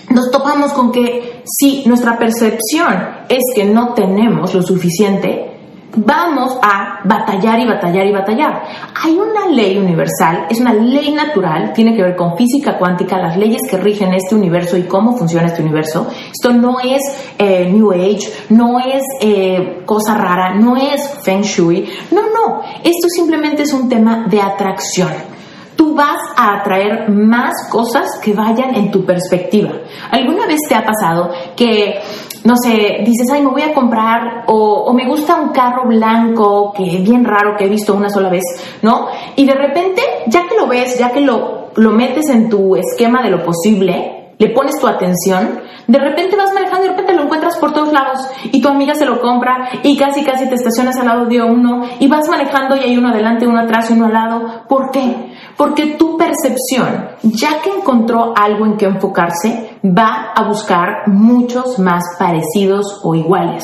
[0.08, 5.52] nos topamos con que si nuestra percepción es que no tenemos lo suficiente,
[5.96, 8.62] vamos a batallar y batallar y batallar.
[9.02, 13.37] Hay una ley universal, es una ley natural, tiene que ver con física cuántica, las
[13.37, 16.09] leyes que rigen este universo y cómo funciona este universo.
[16.33, 17.02] Esto no es
[17.38, 23.09] eh, New Age, no es eh, cosa rara, no es Feng Shui, no, no, esto
[23.09, 25.33] simplemente es un tema de atracción
[25.74, 29.72] tú vas a atraer más cosas que vayan en tu perspectiva.
[30.12, 32.00] ¿Alguna vez te ha pasado que
[32.44, 36.85] no sé, dices, ay, me voy a comprar, o, me gusta un carro blanco, que
[36.85, 38.42] es bien raro, que he visto una sola vez,
[38.83, 39.07] ¿no?
[39.37, 43.22] Y de repente, ya que lo ves, ya que lo, lo metes en tu esquema
[43.22, 47.22] de lo posible, le pones tu atención, de repente vas manejando y de repente lo
[47.22, 50.96] encuentras por todos lados y tu amiga se lo compra y casi casi te estacionas
[50.98, 54.07] al lado de uno y vas manejando y hay uno adelante, uno atrás y uno
[54.07, 54.64] al lado.
[54.68, 55.32] ¿Por qué?
[55.62, 62.03] Porque tu percepción, ya que encontró algo en que enfocarse, va a buscar muchos más
[62.18, 63.62] parecidos o iguales.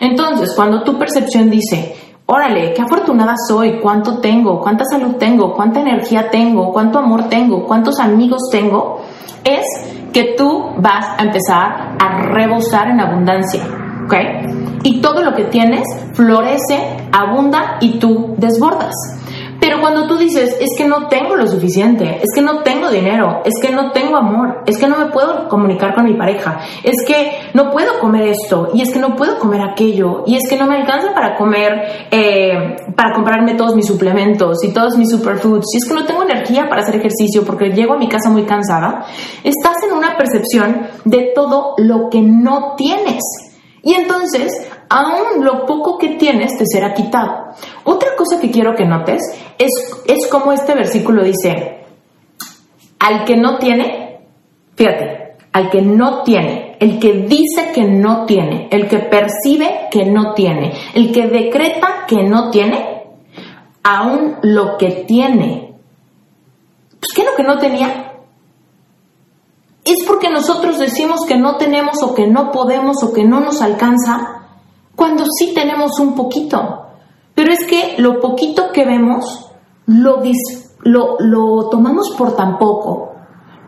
[0.00, 5.82] Entonces, cuando tu percepción dice, órale, qué afortunada soy, cuánto tengo, cuánta salud tengo, cuánta
[5.82, 9.02] energía tengo, cuánto amor tengo, cuántos amigos tengo,
[9.44, 9.66] es
[10.14, 13.62] que tú vas a empezar a rebosar en abundancia,
[14.06, 14.14] ¿ok?
[14.82, 18.94] Y todo lo que tienes florece, abunda y tú desbordas.
[19.64, 23.40] Pero cuando tú dices, es que no tengo lo suficiente, es que no tengo dinero,
[23.46, 27.02] es que no tengo amor, es que no me puedo comunicar con mi pareja, es
[27.06, 30.58] que no puedo comer esto, y es que no puedo comer aquello, y es que
[30.58, 35.64] no me alcanza para comer, eh, para comprarme todos mis suplementos y todos mis superfoods,
[35.72, 38.42] y es que no tengo energía para hacer ejercicio porque llego a mi casa muy
[38.42, 39.06] cansada,
[39.42, 43.22] estás en una percepción de todo lo que no tienes.
[43.82, 44.50] Y entonces,
[44.88, 47.48] aún lo poco que tienes te será quitado.
[47.84, 49.22] Otra cosa que quiero que notes
[49.58, 49.70] es,
[50.06, 51.84] es como este versículo dice,
[52.98, 54.20] al que no tiene,
[54.74, 60.04] fíjate, al que no tiene, el que dice que no tiene, el que percibe que
[60.04, 63.04] no tiene, el que decreta que no tiene,
[63.82, 65.74] aún lo que tiene,
[66.98, 68.04] pues ¿qué es lo que no tenía?
[69.84, 73.60] es porque nosotros decimos que no tenemos o que no podemos o que no nos
[73.60, 74.43] alcanza,
[74.96, 76.86] cuando sí tenemos un poquito.
[77.34, 79.50] Pero es que lo poquito que vemos
[79.86, 80.22] lo,
[81.18, 83.12] lo, tomamos por tan poco,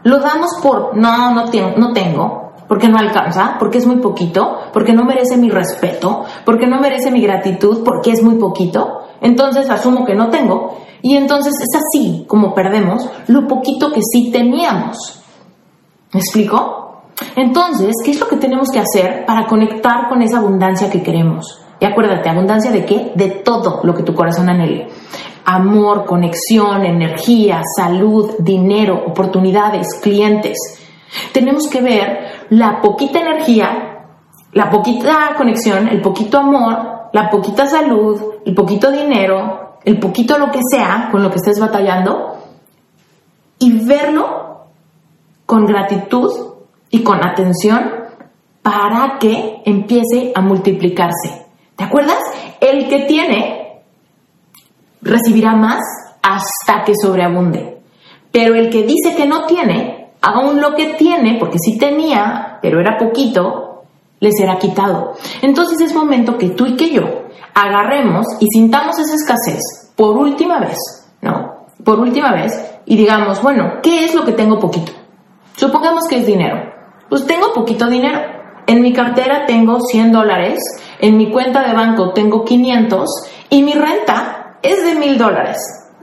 [0.05, 4.59] lo damos por, no, no, tengo, no tengo, porque no alcanza, porque es muy poquito,
[4.73, 9.03] porque no merece mi respeto, porque no merece mi gratitud, porque es muy poquito.
[9.21, 14.31] Entonces asumo que no tengo y entonces es así como perdemos lo poquito que sí
[14.31, 15.23] teníamos.
[16.13, 16.76] ¿Me explico?
[17.35, 21.61] Entonces, ¿qué es lo que tenemos que hacer para conectar con esa abundancia que queremos?
[21.81, 23.13] Y acuérdate, abundancia de qué?
[23.15, 24.89] De todo lo que tu corazón anhele.
[25.45, 30.57] Amor, conexión, energía, salud, dinero, oportunidades, clientes.
[31.33, 34.05] Tenemos que ver la poquita energía,
[34.53, 40.51] la poquita conexión, el poquito amor, la poquita salud, el poquito dinero, el poquito lo
[40.51, 42.39] que sea con lo que estés batallando
[43.59, 44.67] y verlo
[45.47, 46.56] con gratitud
[46.91, 47.91] y con atención
[48.63, 51.47] para que empiece a multiplicarse.
[51.77, 52.19] ¿Te acuerdas?
[52.61, 53.83] El que tiene
[55.03, 55.81] recibirá más
[56.23, 57.79] hasta que sobreabunde.
[58.33, 62.81] Pero el que dice que no tiene, aún lo que tiene, porque sí tenía, pero
[62.81, 63.85] era poquito,
[64.19, 65.15] le será quitado.
[65.43, 70.59] Entonces es momento que tú y que yo agarremos y sintamos esa escasez por última
[70.59, 70.77] vez,
[71.23, 71.57] ¿no?
[71.87, 72.53] por última vez
[72.85, 74.93] y digamos, bueno, ¿qué es lo que tengo poquito?
[75.55, 76.76] Supongamos que es dinero.
[77.09, 78.21] Pues tengo poquito dinero.
[78.67, 80.59] En mi cartera tengo 100 dólares,
[81.01, 83.09] en mi cuenta de banco tengo 500
[83.51, 85.59] y mi renta es de 1000 dólares.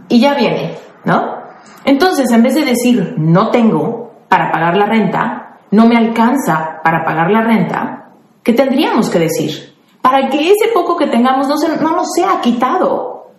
[0.07, 1.43] Y ya viene, ¿no?
[1.83, 7.03] Entonces, en vez de decir no tengo para pagar la renta, no me alcanza para
[7.03, 8.11] pagar la renta,
[8.43, 9.73] ¿qué tendríamos que decir?
[10.01, 13.31] Para que ese poco que tengamos no, no nos sea quitado,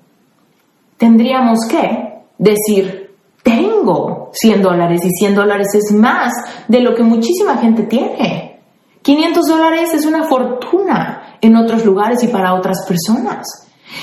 [0.97, 3.04] tendríamos que decir,
[3.45, 6.33] tengo 100 dólares y 100 dólares es más
[6.67, 8.59] de lo que muchísima gente tiene.
[9.03, 13.47] 500 dólares es una fortuna en otros lugares y para otras personas.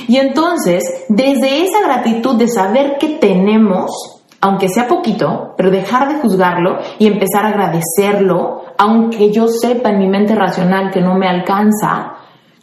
[0.08, 6.22] Y entonces, desde esa gratitud de saber que tenemos, aunque sea poquito, pero dejar de
[6.22, 11.28] juzgarlo y empezar a agradecerlo, aunque yo sepa en mi mente racional que no me
[11.28, 12.14] alcanza,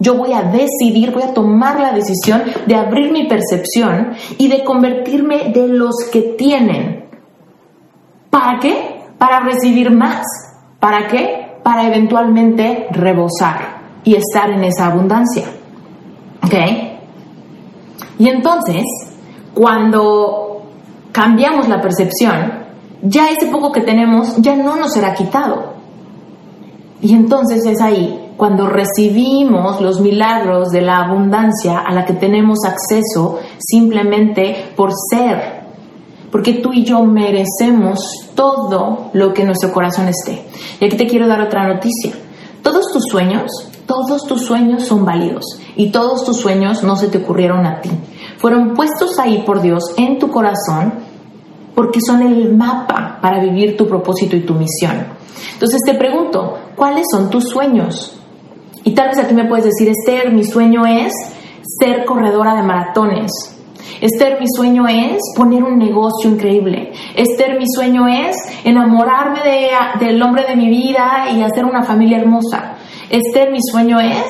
[0.00, 4.62] yo voy a decidir, voy a tomar la decisión de abrir mi percepción y de
[4.62, 7.08] convertirme de los que tienen.
[8.30, 9.02] ¿Para qué?
[9.18, 10.24] Para recibir más.
[10.78, 11.56] ¿Para qué?
[11.64, 15.44] Para eventualmente rebosar y estar en esa abundancia.
[16.44, 16.54] ¿Ok?
[18.20, 18.84] Y entonces,
[19.52, 20.62] cuando
[21.10, 22.66] cambiamos la percepción,
[23.02, 25.74] ya ese poco que tenemos ya no nos será quitado.
[27.00, 32.60] Y entonces es ahí cuando recibimos los milagros de la abundancia a la que tenemos
[32.64, 35.58] acceso simplemente por ser.
[36.32, 37.98] Porque tú y yo merecemos
[38.34, 40.46] todo lo que nuestro corazón esté.
[40.80, 42.12] Y aquí te quiero dar otra noticia.
[42.62, 43.50] Todos tus sueños,
[43.86, 45.44] todos tus sueños son válidos
[45.76, 47.90] y todos tus sueños no se te ocurrieron a ti
[48.38, 50.94] fueron puestos ahí por Dios en tu corazón
[51.74, 55.06] porque son el mapa para vivir tu propósito y tu misión.
[55.52, 58.17] Entonces te pregunto, ¿cuáles son tus sueños?
[58.88, 61.12] Y tal vez aquí me puedes decir, Esther, mi sueño es
[61.78, 63.30] ser corredora de maratones.
[64.00, 66.92] Esther, mi sueño es poner un negocio increíble.
[67.14, 69.40] Esther, mi sueño es enamorarme
[70.00, 72.76] del hombre de mi vida y hacer una familia hermosa.
[73.10, 74.26] Esther, mi sueño es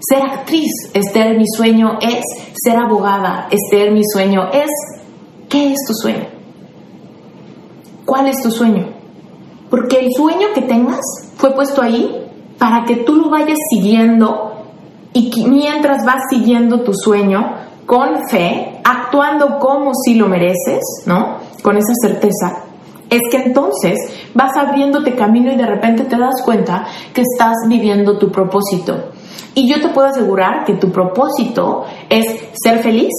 [0.00, 0.68] ser actriz.
[0.92, 2.22] Esther, mi sueño es
[2.62, 3.48] ser abogada.
[3.50, 4.68] Esther, mi sueño es...
[5.48, 6.26] ¿Qué es tu sueño?
[8.04, 8.90] ¿Cuál es tu sueño?
[9.70, 11.00] Porque el sueño que tengas
[11.38, 12.21] fue puesto ahí
[12.62, 14.52] para que tú lo vayas siguiendo
[15.12, 21.38] y mientras vas siguiendo tu sueño con fe, actuando como si lo mereces, ¿no?
[21.60, 22.62] Con esa certeza,
[23.10, 23.98] es que entonces
[24.32, 29.10] vas abriéndote camino y de repente te das cuenta que estás viviendo tu propósito.
[29.56, 33.10] Y yo te puedo asegurar que tu propósito es ser feliz,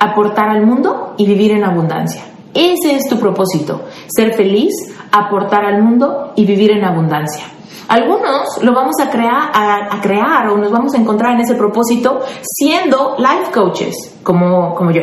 [0.00, 2.22] aportar al mundo y vivir en abundancia.
[2.54, 4.72] Ese es tu propósito, ser feliz,
[5.12, 7.44] aportar al mundo y vivir en abundancia.
[7.90, 12.20] Algunos lo vamos a crear, a, crear o nos vamos a encontrar en ese propósito
[12.40, 15.02] siendo life coaches, como, como yo.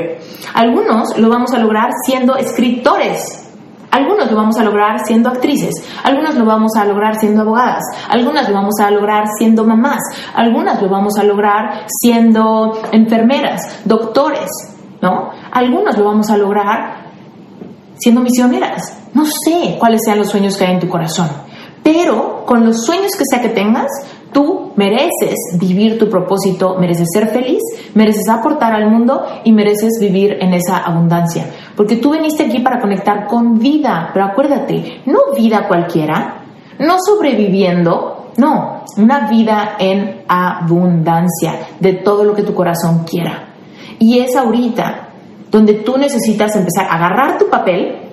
[0.53, 3.43] Algunos lo vamos a lograr siendo escritores
[3.91, 5.73] algunos lo vamos a lograr siendo actrices,
[6.03, 9.99] algunos lo vamos a lograr siendo abogadas, algunas lo vamos a lograr siendo mamás,
[10.35, 14.49] algunas lo vamos a lograr siendo enfermeras, doctores,
[15.01, 15.31] ¿no?
[15.51, 17.07] Algunos lo vamos a lograr
[17.95, 19.09] siendo misioneras.
[19.13, 21.29] No sé cuáles sean los sueños que hay en tu corazón,
[21.87, 23.87] pero con los sueños que sea que tengas,
[24.33, 27.61] Tú mereces vivir tu propósito, mereces ser feliz,
[27.95, 31.45] mereces aportar al mundo y mereces vivir en esa abundancia.
[31.75, 36.43] Porque tú viniste aquí para conectar con vida, pero acuérdate, no vida cualquiera,
[36.77, 43.55] no sobreviviendo, no, una vida en abundancia de todo lo que tu corazón quiera.
[43.97, 45.07] Y es ahorita
[45.49, 48.06] donde tú necesitas empezar a agarrar tu papel,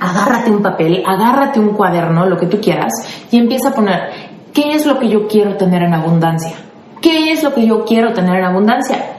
[0.00, 2.92] agárrate un papel, agárrate un cuaderno, lo que tú quieras,
[3.30, 6.54] y empieza a poner ¿Qué es lo que yo quiero tener en abundancia?
[7.02, 9.16] ¿Qué es lo que yo quiero tener en abundancia?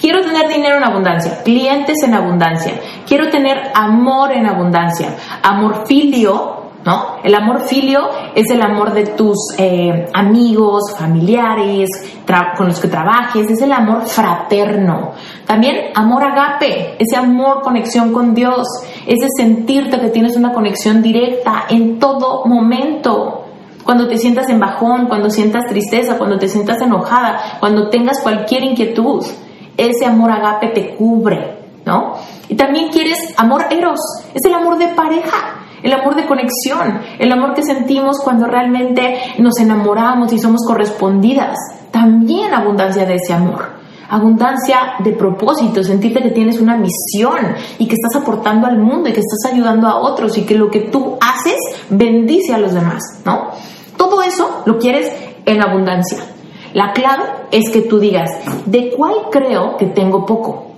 [0.00, 2.72] Quiero tener dinero en abundancia, clientes en abundancia,
[3.06, 7.16] quiero tener amor en abundancia, amor filio, ¿no?
[7.22, 11.88] El amor filio es el amor de tus eh, amigos, familiares,
[12.56, 15.12] con los que trabajes, es el amor fraterno.
[15.46, 18.66] También amor agape, ese amor, conexión con Dios,
[19.06, 23.46] ese sentirte que tienes una conexión directa en todo momento
[23.82, 28.62] cuando te sientas en bajón, cuando sientas tristeza, cuando te sientas enojada, cuando tengas cualquier
[28.62, 29.24] inquietud,
[29.76, 32.14] ese amor agape te cubre, ¿no?
[32.48, 33.98] Y también quieres amor eros,
[34.32, 39.18] es el amor de pareja, el amor de conexión, el amor que sentimos cuando realmente
[39.38, 41.56] nos enamoramos y somos correspondidas.
[41.90, 43.80] También abundancia de ese amor.
[44.08, 49.12] Abundancia de propósito, sentirte que tienes una misión y que estás aportando al mundo y
[49.12, 51.56] que estás ayudando a otros y que lo que tú haces
[51.90, 53.50] bendice a los demás, ¿no?
[53.96, 55.12] Todo eso lo quieres
[55.46, 56.18] en abundancia.
[56.72, 58.30] La clave es que tú digas,
[58.66, 60.69] ¿de cuál creo que tengo poco?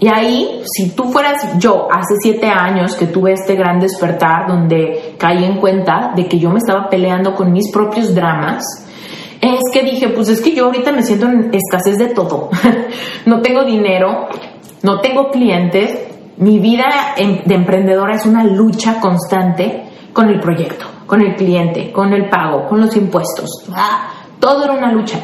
[0.00, 5.16] Y ahí, si tú fueras yo hace siete años que tuve este gran despertar donde
[5.18, 8.62] caí en cuenta de que yo me estaba peleando con mis propios dramas,
[9.40, 12.48] es que dije, pues es que yo ahorita me siento en escasez de todo.
[13.26, 14.28] no tengo dinero,
[14.82, 20.86] no tengo clientes, mi vida em, de emprendedora es una lucha constante con el proyecto,
[21.06, 23.50] con el cliente, con el pago, con los impuestos.
[23.74, 25.18] Ah, todo era una lucha.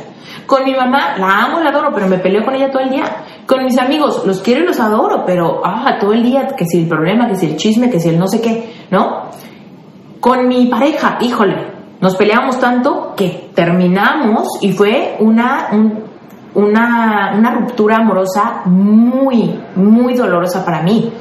[0.46, 3.04] Con mi mamá, la amo, la adoro, pero me peleo con ella todo el día.
[3.46, 6.82] Con mis amigos, los quiero y los adoro, pero ah, todo el día, que si
[6.82, 9.30] el problema, que si el chisme, que si el no sé qué, ¿no?
[10.20, 15.68] Con mi pareja, híjole, nos peleamos tanto que terminamos y fue una,
[16.54, 21.12] una, una ruptura amorosa muy, muy dolorosa para mí.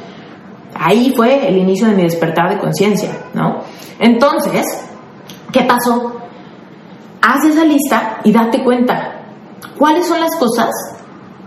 [0.76, 3.60] Ahí fue el inicio de mi despertar de conciencia, ¿no?
[4.00, 4.66] Entonces,
[5.52, 6.24] ¿qué pasó?
[7.24, 9.22] haz esa lista y date cuenta
[9.78, 10.70] cuáles son las cosas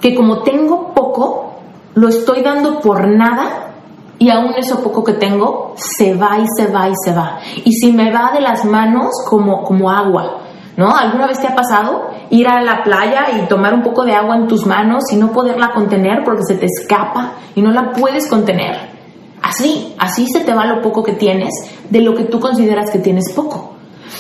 [0.01, 1.55] que como tengo poco,
[1.94, 3.72] lo estoy dando por nada
[4.18, 7.38] y aún eso poco que tengo se va y se va y se va.
[7.64, 10.38] Y si me va de las manos como, como agua,
[10.76, 10.94] ¿no?
[10.97, 14.36] ¿Alguna vez te ha pasado ir a la playa y tomar un poco de agua
[14.36, 18.28] en tus manos y no poderla contener porque se te escapa y no la puedes
[18.28, 18.94] contener?
[19.42, 21.53] Así, así se te va lo poco que tienes
[21.88, 23.74] de lo que tú consideras que tienes poco.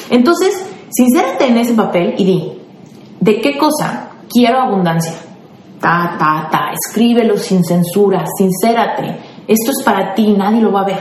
[0.08, 2.52] Entonces, Sincérate en ese papel y di,
[3.20, 5.12] ¿de qué cosa quiero abundancia?
[5.80, 9.04] Ta, ta, ta, escríbelo sin censura, sincérate.
[9.46, 11.00] Esto es para ti, nadie lo va a ver.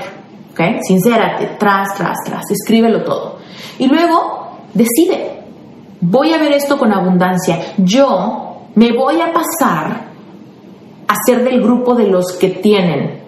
[0.51, 0.81] ¿Ok?
[0.81, 3.39] Sincérate, tras, tras, tras, escríbelo todo.
[3.79, 5.43] Y luego, decide,
[6.01, 7.73] voy a ver esto con abundancia.
[7.77, 10.05] Yo me voy a pasar
[11.07, 13.23] a ser del grupo de los que tienen.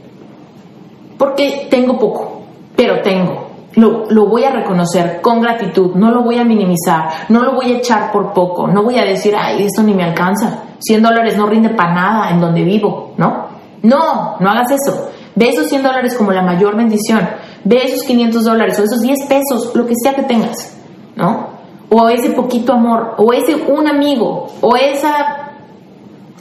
[1.18, 2.44] Porque tengo poco,
[2.76, 7.54] pero tengo lo, voy a reconocer con gratitud, no lo voy a minimizar, no lo
[7.54, 11.02] voy a echar por poco, no voy a decir, ay, esto ni me alcanza, 100
[11.02, 13.48] dólares no rinde para nada en donde vivo, ¿no?
[13.84, 15.10] No, no hagas eso.
[15.36, 17.28] Ve esos 100 dólares como la mayor bendición,
[17.64, 20.76] ve esos 500 dólares o esos 10 pesos, lo que sea que tengas,
[21.16, 21.50] ¿no?
[21.90, 25.52] O ese poquito amor, o ese un amigo, o esa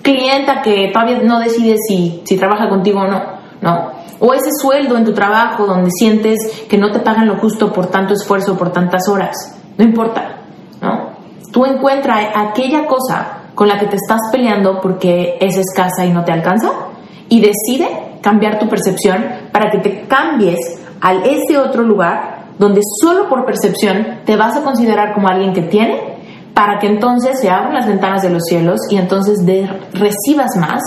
[0.01, 3.23] clienta que todavía no decide si, si trabaja contigo o no,
[3.61, 3.96] ¿no?
[4.21, 7.87] O ese sueldo en tu trabajo donde sientes que no te pagan lo justo por
[7.87, 9.37] tanto esfuerzo, por tantas horas.
[9.77, 10.43] No importa,
[10.81, 11.17] ¿no?
[11.53, 16.25] Tú encuentra aquella cosa con la que te estás peleando porque es escasa y no
[16.25, 16.71] te alcanza
[17.29, 20.59] y decide cambiar tu percepción para que te cambies
[21.01, 25.63] a ese otro lugar donde solo por percepción te vas a considerar como alguien que
[25.63, 26.17] tiene
[26.55, 29.45] para que entonces se abran las ventanas de los cielos y entonces
[29.93, 30.83] recibas más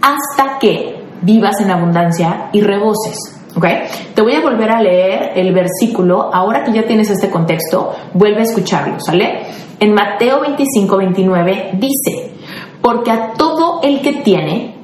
[0.00, 3.16] hasta que vivas en abundancia y reboses.
[3.54, 3.66] ¿Ok?
[4.14, 6.30] Te voy a volver a leer el versículo.
[6.32, 9.42] Ahora que ya tienes este contexto, vuelve a escucharlo, ¿sale?
[9.78, 12.32] En Mateo 25, 29 dice,
[12.80, 14.74] porque a todo el que tiene,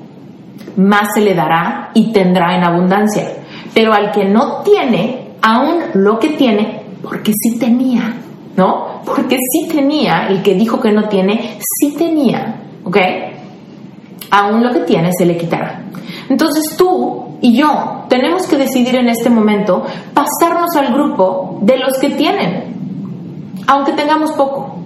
[0.76, 3.24] más se le dará y tendrá en abundancia.
[3.74, 8.16] Pero al que no tiene, aún lo que tiene, porque sí tenía,
[8.56, 9.02] ¿no?
[9.04, 12.96] Porque sí tenía, el que dijo que no tiene, sí tenía, ¿ok?
[14.30, 15.84] Aún lo que tiene se le quitará.
[16.28, 21.98] Entonces tú y yo tenemos que decidir en este momento pasarnos al grupo de los
[22.00, 24.76] que tienen, aunque tengamos poco.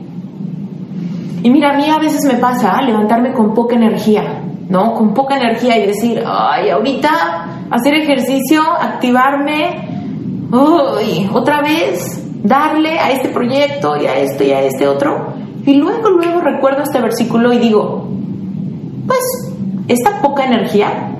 [1.43, 4.95] Y mira, a mí a veces me pasa levantarme con poca energía, ¿no?
[4.95, 13.11] Con poca energía y decir, ay, ahorita hacer ejercicio, activarme, uy, otra vez, darle a
[13.11, 15.34] este proyecto y a esto y a este otro.
[15.66, 18.09] Y luego, luego recuerdo este versículo y digo,
[19.07, 19.53] pues,
[19.88, 21.11] esta poca energía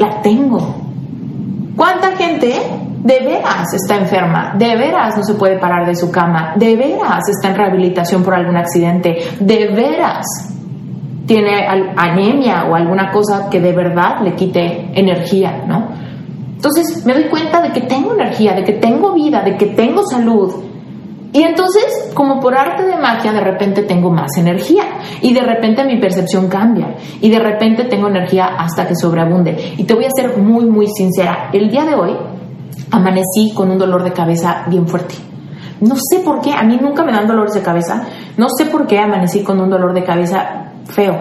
[0.00, 0.58] la tengo.
[1.76, 2.52] ¿Cuánta gente
[3.02, 4.54] de veras está enferma?
[4.58, 6.54] ¿De veras no se puede parar de su cama?
[6.56, 9.16] ¿De veras está en rehabilitación por algún accidente?
[9.38, 10.26] ¿De veras
[11.26, 15.88] tiene anemia o alguna cosa que de verdad le quite energía, ¿no?
[16.56, 20.02] Entonces me doy cuenta de que tengo energía, de que tengo vida, de que tengo
[20.04, 20.52] salud,
[21.32, 24.82] y entonces, como por arte de magia, de repente tengo más energía
[25.20, 29.74] y de repente mi percepción cambia y de repente tengo energía hasta que sobreabunde.
[29.76, 31.50] Y te voy a ser muy, muy sincera.
[31.52, 32.16] El día de hoy
[32.90, 35.14] amanecí con un dolor de cabeza bien fuerte.
[35.80, 38.02] No sé por qué, a mí nunca me dan dolores de cabeza.
[38.36, 41.16] No sé por qué amanecí con un dolor de cabeza feo.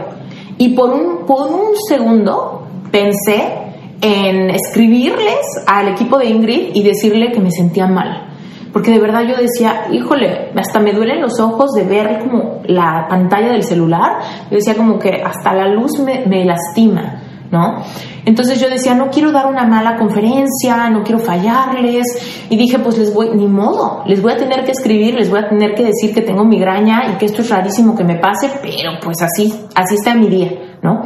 [0.58, 3.58] Y por un, por un segundo pensé
[4.02, 5.38] en escribirles
[5.68, 8.29] al equipo de Ingrid y decirle que me sentía mal
[8.72, 13.08] porque de verdad yo decía, híjole, hasta me duelen los ojos de ver como la
[13.10, 17.84] pantalla del celular, yo decía como que hasta la luz me, lastima, ¿no?
[18.26, 22.06] Entonces yo decía, no quiero dar una mala conferencia, no quiero fallarles.
[22.50, 25.40] Y dije, pues les voy, ni modo, les voy a tener que escribir, les voy
[25.40, 28.52] a tener que decir que tengo migraña y que esto es rarísimo que me pase,
[28.62, 31.02] pero pues así, así está mi día, ¿no?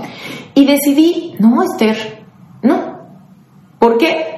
[0.53, 2.25] Y decidí, no, Esther,
[2.61, 2.93] no.
[3.79, 4.32] ¿Por qué?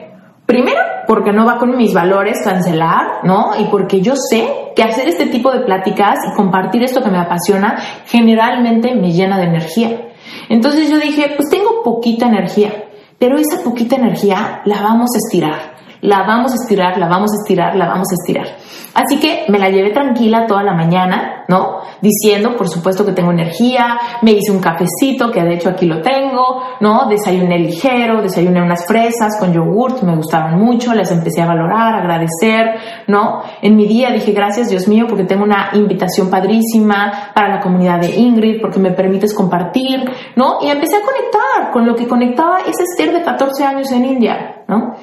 [0.46, 3.60] Primero, porque no va con mis valores cancelar, ¿no?
[3.60, 7.18] Y porque yo sé que hacer este tipo de pláticas y compartir esto que me
[7.18, 10.10] apasiona generalmente me llena de energía.
[10.50, 12.86] Entonces yo dije, pues tengo poquita energía,
[13.18, 15.75] pero esa poquita energía la vamos a estirar,
[16.06, 18.58] la vamos a estirar, la vamos a estirar, la vamos a estirar.
[18.96, 21.80] Así que me la llevé tranquila toda la mañana, ¿no?
[22.02, 26.02] Diciendo, por supuesto, que tengo energía, me hice un cafecito, que de hecho aquí lo
[26.02, 27.06] tengo, ¿no?
[27.10, 32.76] Desayuné ligero, desayuné unas fresas con yogurt, me gustaban mucho, las empecé a valorar, agradecer,
[33.08, 33.42] ¿no?
[33.62, 38.00] En mi día dije, gracias Dios mío, porque tengo una invitación padrísima para la comunidad
[38.00, 40.60] de Ingrid, porque me permites compartir, ¿no?
[40.62, 44.64] Y empecé a conectar con lo que conectaba ese Esther de 14 años en India,
[44.70, 44.96] ¿no?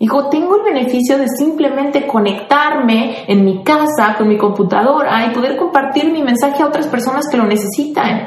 [0.00, 5.58] Digo, tengo el beneficio de simplemente conectarme en mi casa con mi computadora y poder
[5.58, 8.26] compartir mi mensaje a otras personas que lo necesitan.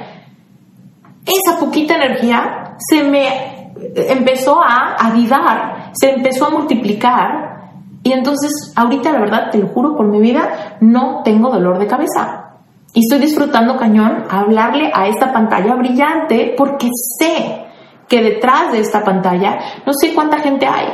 [1.26, 7.72] Esa poquita energía se me empezó a avivar, se empezó a multiplicar
[8.04, 11.88] y entonces ahorita la verdad, te lo juro por mi vida, no tengo dolor de
[11.88, 12.52] cabeza.
[12.94, 17.66] Y estoy disfrutando cañón hablarle a esta pantalla brillante porque sé
[18.08, 19.58] que detrás de esta pantalla
[19.88, 20.88] no sé cuánta gente hay,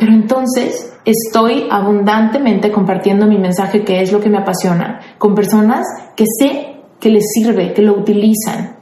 [0.00, 5.86] pero entonces estoy abundantemente compartiendo mi mensaje, que es lo que me apasiona, con personas
[6.16, 8.76] que sé que les sirve, que lo utilizan,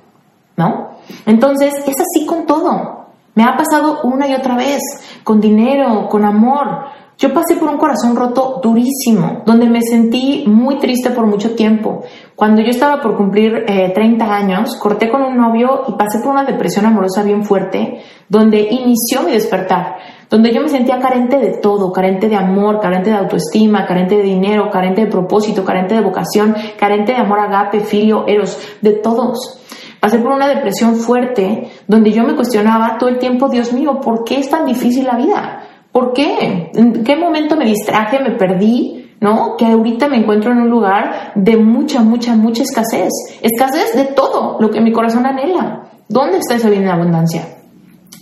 [0.56, 0.90] ¿no?
[1.26, 3.06] Entonces es así con todo.
[3.34, 4.80] Me ha pasado una y otra vez,
[5.24, 6.86] con dinero, con amor.
[7.18, 12.02] Yo pasé por un corazón roto durísimo, donde me sentí muy triste por mucho tiempo.
[12.36, 16.30] Cuando yo estaba por cumplir 30 eh, años, corté con un novio y pasé por
[16.30, 19.96] una depresión amorosa bien fuerte, donde inició mi despertar
[20.30, 24.22] donde yo me sentía carente de todo, carente de amor, carente de autoestima, carente de
[24.22, 29.60] dinero, carente de propósito, carente de vocación, carente de amor agape, filio, eros, de todos.
[30.00, 34.24] Pasé por una depresión fuerte donde yo me cuestionaba todo el tiempo, Dios mío, ¿por
[34.24, 35.62] qué es tan difícil la vida?
[35.90, 36.70] ¿Por qué?
[36.74, 39.06] ¿En qué momento me distraje, me perdí?
[39.20, 39.56] ¿No?
[39.56, 43.10] Que ahorita me encuentro en un lugar de mucha, mucha, mucha escasez.
[43.42, 45.90] Escasez de todo lo que mi corazón anhela.
[46.08, 47.57] ¿Dónde está esa vida en abundancia?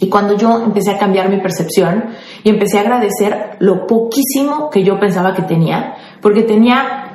[0.00, 2.10] Y cuando yo empecé a cambiar mi percepción
[2.44, 7.06] y empecé a agradecer lo poquísimo que yo pensaba que tenía, porque tenía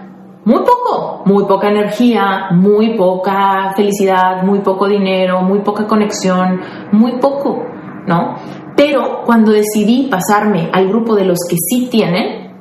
[0.44, 6.60] muy poco, muy poca energía, muy poca felicidad, muy poco dinero, muy poca conexión,
[6.92, 7.64] muy poco,
[8.08, 8.36] ¿no?
[8.76, 12.52] Pero cuando decidí pasarme al grupo de los que sí tienen,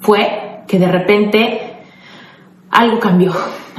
[0.00, 1.80] fue que de repente
[2.70, 3.32] algo cambió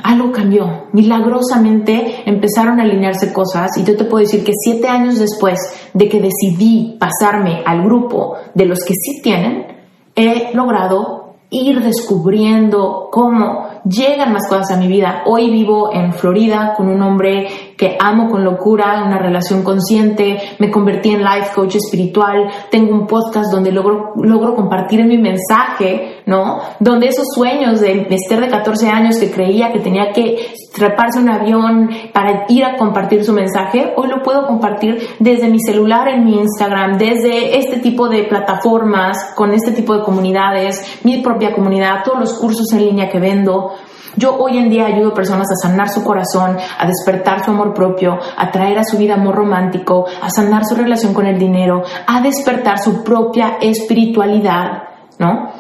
[0.03, 0.87] algo cambió.
[0.93, 5.59] Milagrosamente empezaron a alinearse cosas y yo te puedo decir que siete años después
[5.93, 9.67] de que decidí pasarme al grupo de los que sí tienen,
[10.15, 15.23] he logrado ir descubriendo cómo llegan más cosas a mi vida.
[15.25, 20.69] Hoy vivo en Florida con un hombre que amo con locura, una relación consciente, me
[20.69, 26.59] convertí en life coach espiritual, tengo un podcast donde logro, logro compartir mi mensaje, ¿no?
[26.79, 31.31] Donde esos sueños de Esther de 14 años que creía que tenía que treparse un
[31.31, 36.23] avión para ir a compartir su mensaje, hoy lo puedo compartir desde mi celular en
[36.23, 42.03] mi Instagram, desde este tipo de plataformas, con este tipo de comunidades, mi propia comunidad,
[42.03, 43.71] todos los cursos en línea que vendo.
[44.17, 47.73] Yo hoy en día ayudo a personas a sanar su corazón, a despertar su amor
[47.73, 51.83] propio, a traer a su vida amor romántico, a sanar su relación con el dinero,
[52.07, 54.83] a despertar su propia espiritualidad,
[55.17, 55.51] ¿no?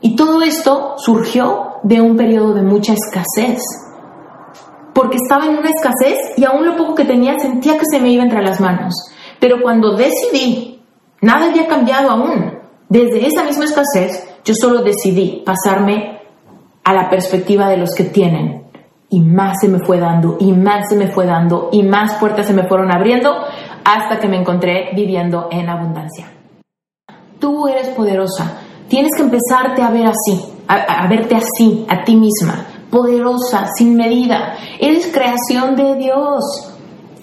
[0.00, 3.62] Y todo esto surgió de un periodo de mucha escasez,
[4.94, 8.10] porque estaba en una escasez y aún lo poco que tenía sentía que se me
[8.10, 8.94] iba entre las manos.
[9.38, 10.82] Pero cuando decidí,
[11.20, 12.58] nada había cambiado aún.
[12.88, 16.17] Desde esa misma escasez, yo solo decidí pasarme
[16.88, 18.62] a la perspectiva de los que tienen.
[19.10, 22.46] Y más se me fue dando, y más se me fue dando, y más puertas
[22.46, 23.30] se me fueron abriendo
[23.84, 26.32] hasta que me encontré viviendo en abundancia.
[27.38, 28.60] Tú eres poderosa.
[28.88, 34.54] Tienes que empezarte a ver así, a, verte así, a ti misma, poderosa, sin medida.
[34.80, 36.42] Eres creación de Dios.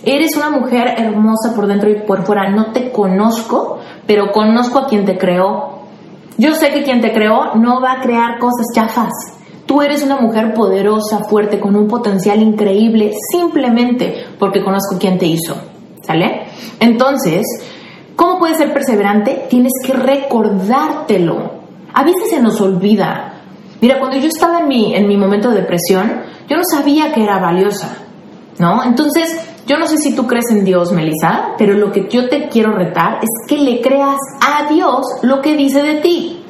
[0.03, 2.51] Eres una mujer hermosa por dentro y por fuera.
[2.51, 5.80] No te conozco, pero conozco a quien te creó.
[6.38, 9.34] Yo sé que quien te creó no va a crear cosas chafas.
[9.66, 15.26] Tú eres una mujer poderosa, fuerte, con un potencial increíble, simplemente porque conozco quién te
[15.26, 15.55] hizo.
[16.01, 16.43] ¿Sale?
[16.80, 17.41] Entonces,
[18.16, 19.47] ¿cómo puedes ser perseverante?
[19.49, 21.53] Tienes que recordártelo.
[21.93, 23.41] A veces se nos olvida.
[23.82, 27.24] Mira, cuando yo estaba en mi, en mi momento de depresión, yo no sabía que
[27.24, 27.97] era valiosa.
[28.59, 28.84] ¿No?
[28.84, 29.36] Entonces,
[29.68, 32.72] Yo no sé si tú crees en Dios, Melissa, pero lo que yo te quiero
[32.74, 36.43] retar es que le creas a Dios lo que dice de ti.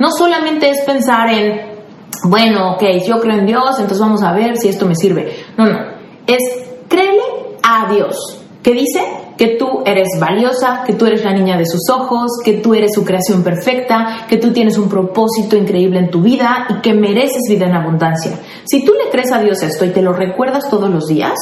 [0.00, 1.75] No solamente es pensar en,
[2.24, 5.32] bueno, ok, yo creo en Dios, entonces vamos a ver si esto me sirve.
[5.56, 5.78] No, no,
[6.26, 6.42] es
[6.88, 7.22] créele
[7.62, 8.42] a Dios.
[8.62, 9.00] ¿Qué dice?
[9.38, 12.90] Que tú eres valiosa, que tú eres la niña de sus ojos, que tú eres
[12.94, 17.42] su creación perfecta, que tú tienes un propósito increíble en tu vida y que mereces
[17.48, 18.32] vida en abundancia.
[18.64, 21.34] Si tú le crees a Dios esto y te lo recuerdas todos los días,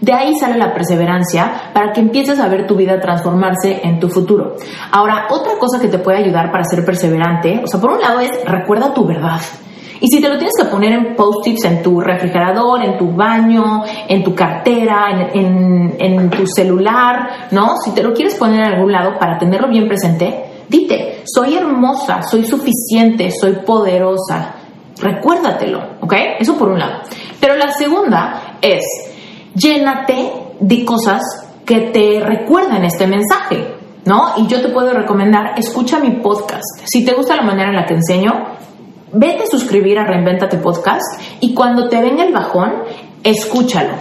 [0.00, 4.08] de ahí sale la perseverancia para que empieces a ver tu vida transformarse en tu
[4.08, 4.54] futuro.
[4.92, 8.20] Ahora, otra cosa que te puede ayudar para ser perseverante, o sea, por un lado
[8.20, 9.40] es recuerda tu verdad.
[10.00, 13.82] Y si te lo tienes que poner en post-its en tu refrigerador, en tu baño,
[14.08, 17.76] en tu cartera, en, en, tu celular, ¿no?
[17.84, 22.22] Si te lo quieres poner en algún lado para tenerlo bien presente, dite, soy hermosa,
[22.22, 24.54] soy suficiente, soy poderosa.
[25.00, 26.14] Recuérdatelo, ¿ok?
[26.40, 27.02] Eso por un lado.
[27.40, 28.84] Pero la segunda es,
[29.54, 31.22] llénate de cosas
[31.64, 33.74] que te recuerden este mensaje,
[34.04, 34.32] ¿no?
[34.36, 36.64] Y yo te puedo recomendar, escucha mi podcast.
[36.84, 38.32] Si te gusta la manera en la que enseño,
[39.12, 42.72] vete a suscribir a Reinventate Podcast y cuando te venga el bajón,
[43.22, 43.94] escúchalo.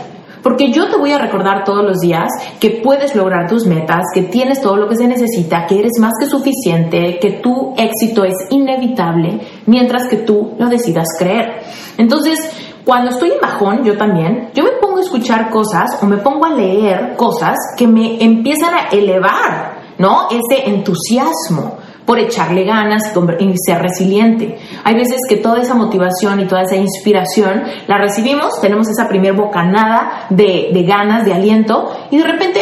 [0.43, 2.29] Porque yo te voy a recordar todos los días
[2.59, 6.13] que puedes lograr tus metas, que tienes todo lo que se necesita, que eres más
[6.19, 11.63] que suficiente, que tu éxito es inevitable, mientras que tú lo decidas creer.
[11.97, 12.39] Entonces,
[12.85, 16.45] cuando estoy en bajón, yo también, yo me pongo a escuchar cosas o me pongo
[16.45, 20.27] a leer cosas que me empiezan a elevar, ¿no?
[20.29, 21.76] Ese entusiasmo
[22.07, 23.03] por echarle ganas
[23.39, 24.57] y ser resiliente.
[24.85, 29.33] Hay veces que toda esa motivación y toda esa inspiración la recibimos, tenemos esa primer
[29.33, 32.61] bocanada de, de ganas, de aliento, y de repente,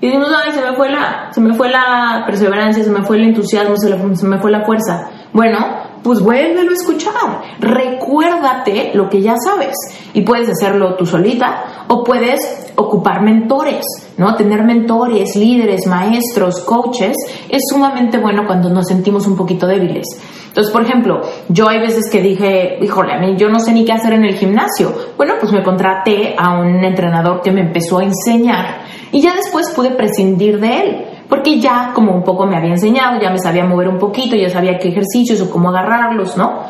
[0.00, 3.18] y decimos, ay, se me fue la, se me fue la perseverancia, se me fue
[3.18, 5.10] el entusiasmo, se me fue la fuerza.
[5.32, 5.58] Bueno,
[6.02, 7.42] pues vuélvelo a escuchar.
[7.60, 9.74] Recuérdate lo que ya sabes.
[10.14, 13.84] Y puedes hacerlo tú solita o puedes ocupar mentores,
[14.16, 14.34] ¿no?
[14.36, 17.16] Tener mentores, líderes, maestros, coaches
[17.48, 20.06] es sumamente bueno cuando nos sentimos un poquito débiles.
[20.48, 23.84] Entonces, por ejemplo, yo hay veces que dije, híjole, a mí yo no sé ni
[23.84, 24.92] qué hacer en el gimnasio.
[25.16, 29.70] Bueno, pues me contraté a un entrenador que me empezó a enseñar y ya después
[29.70, 33.64] pude prescindir de él porque ya como un poco me había enseñado, ya me sabía
[33.64, 36.64] mover un poquito, ya sabía qué ejercicios o cómo agarrarlos, ¿no?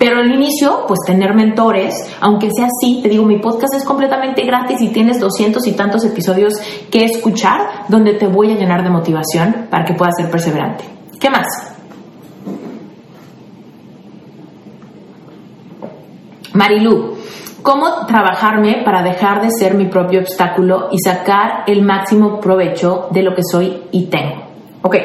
[0.00, 4.46] Pero al inicio, pues tener mentores, aunque sea así, te digo, mi podcast es completamente
[4.46, 6.54] gratis y tienes doscientos y tantos episodios
[6.90, 10.84] que escuchar donde te voy a llenar de motivación para que puedas ser perseverante.
[11.20, 11.46] ¿Qué más?
[16.54, 17.18] Marilu,
[17.60, 23.22] cómo trabajarme para dejar de ser mi propio obstáculo y sacar el máximo provecho de
[23.22, 24.44] lo que soy y tengo.
[24.80, 24.96] Ok.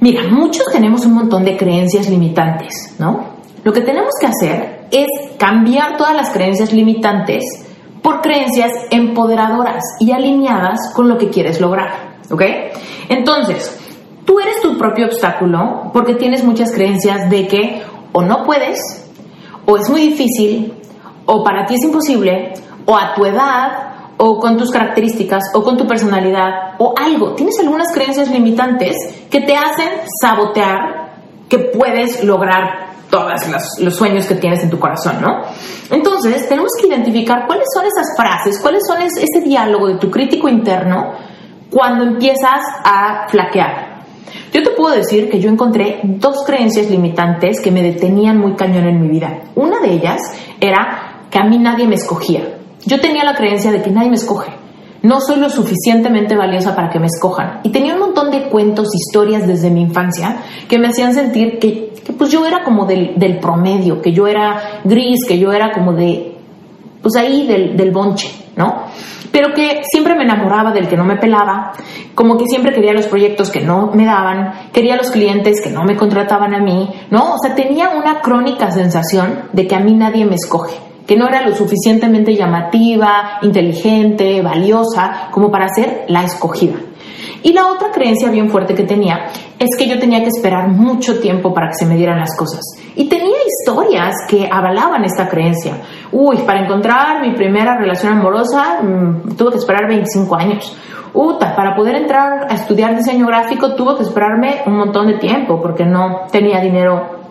[0.00, 3.33] Mira, muchos tenemos un montón de creencias limitantes, ¿no?
[3.64, 5.06] Lo que tenemos que hacer es
[5.38, 7.42] cambiar todas las creencias limitantes
[8.02, 12.42] por creencias empoderadoras y alineadas con lo que quieres lograr, ¿ok?
[13.08, 13.80] Entonces,
[14.26, 18.78] tú eres tu propio obstáculo porque tienes muchas creencias de que o no puedes,
[19.64, 20.74] o es muy difícil,
[21.24, 22.52] o para ti es imposible,
[22.84, 27.32] o a tu edad, o con tus características, o con tu personalidad, o algo.
[27.32, 28.94] Tienes algunas creencias limitantes
[29.30, 29.88] que te hacen
[30.20, 31.14] sabotear
[31.48, 32.83] que puedes lograr
[33.14, 33.32] todos
[33.78, 35.42] los sueños que tienes en tu corazón, ¿no?
[35.88, 40.48] Entonces, tenemos que identificar cuáles son esas frases, cuáles son ese diálogo de tu crítico
[40.48, 41.12] interno
[41.70, 44.02] cuando empiezas a flaquear.
[44.52, 48.88] Yo te puedo decir que yo encontré dos creencias limitantes que me detenían muy cañón
[48.88, 49.42] en mi vida.
[49.54, 50.20] Una de ellas
[50.60, 52.58] era que a mí nadie me escogía.
[52.84, 54.50] Yo tenía la creencia de que nadie me escoge.
[55.02, 57.60] No soy lo suficientemente valiosa para que me escojan.
[57.62, 61.93] Y tenía un montón de cuentos, historias desde mi infancia que me hacían sentir que,
[62.12, 65.92] pues yo era como del, del, promedio, que yo era gris, que yo era como
[65.92, 66.36] de,
[67.00, 68.84] pues ahí del, del bonche, ¿no?
[69.32, 71.72] Pero que siempre me enamoraba del que no me pelaba,
[72.14, 75.84] como que siempre quería los proyectos que no me daban, quería los clientes que no
[75.84, 77.34] me contrataban a mí, ¿no?
[77.34, 81.28] O sea, tenía una crónica sensación de que a mí nadie me escoge que no
[81.28, 86.76] era lo suficientemente llamativa, inteligente, valiosa como para ser la escogida.
[87.42, 89.26] Y la otra creencia bien fuerte que tenía
[89.58, 92.60] es que yo tenía que esperar mucho tiempo para que se me dieran las cosas.
[92.96, 95.78] Y tenía historias que avalaban esta creencia.
[96.12, 100.76] Uy, para encontrar mi primera relación amorosa mm, tuve que esperar 25 años.
[101.12, 105.62] Uta, para poder entrar a estudiar diseño gráfico tuve que esperarme un montón de tiempo
[105.62, 107.22] porque no tenía dinero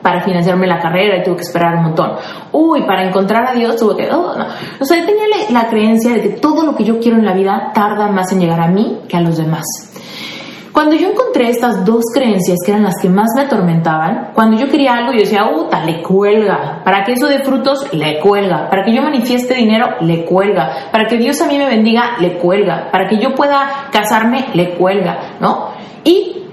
[0.00, 2.12] para financiarme la carrera y tuve que esperar un montón.
[2.52, 4.12] Uy, para encontrar a Dios tuve que...
[4.12, 4.46] Oh, no.
[4.80, 7.72] O sea, tenía la creencia de que todo lo que yo quiero en la vida
[7.74, 9.64] tarda más en llegar a mí que a los demás.
[10.72, 14.70] Cuando yo encontré estas dos creencias que eran las que más me atormentaban, cuando yo
[14.70, 16.80] quería algo, yo decía, uta, le cuelga.
[16.82, 18.70] Para que eso dé frutos, le cuelga.
[18.70, 20.88] Para que yo manifieste dinero, le cuelga.
[20.90, 22.90] Para que Dios a mí me bendiga, le cuelga.
[22.90, 25.72] Para que yo pueda casarme, le cuelga, ¿no?
[26.04, 26.46] Y,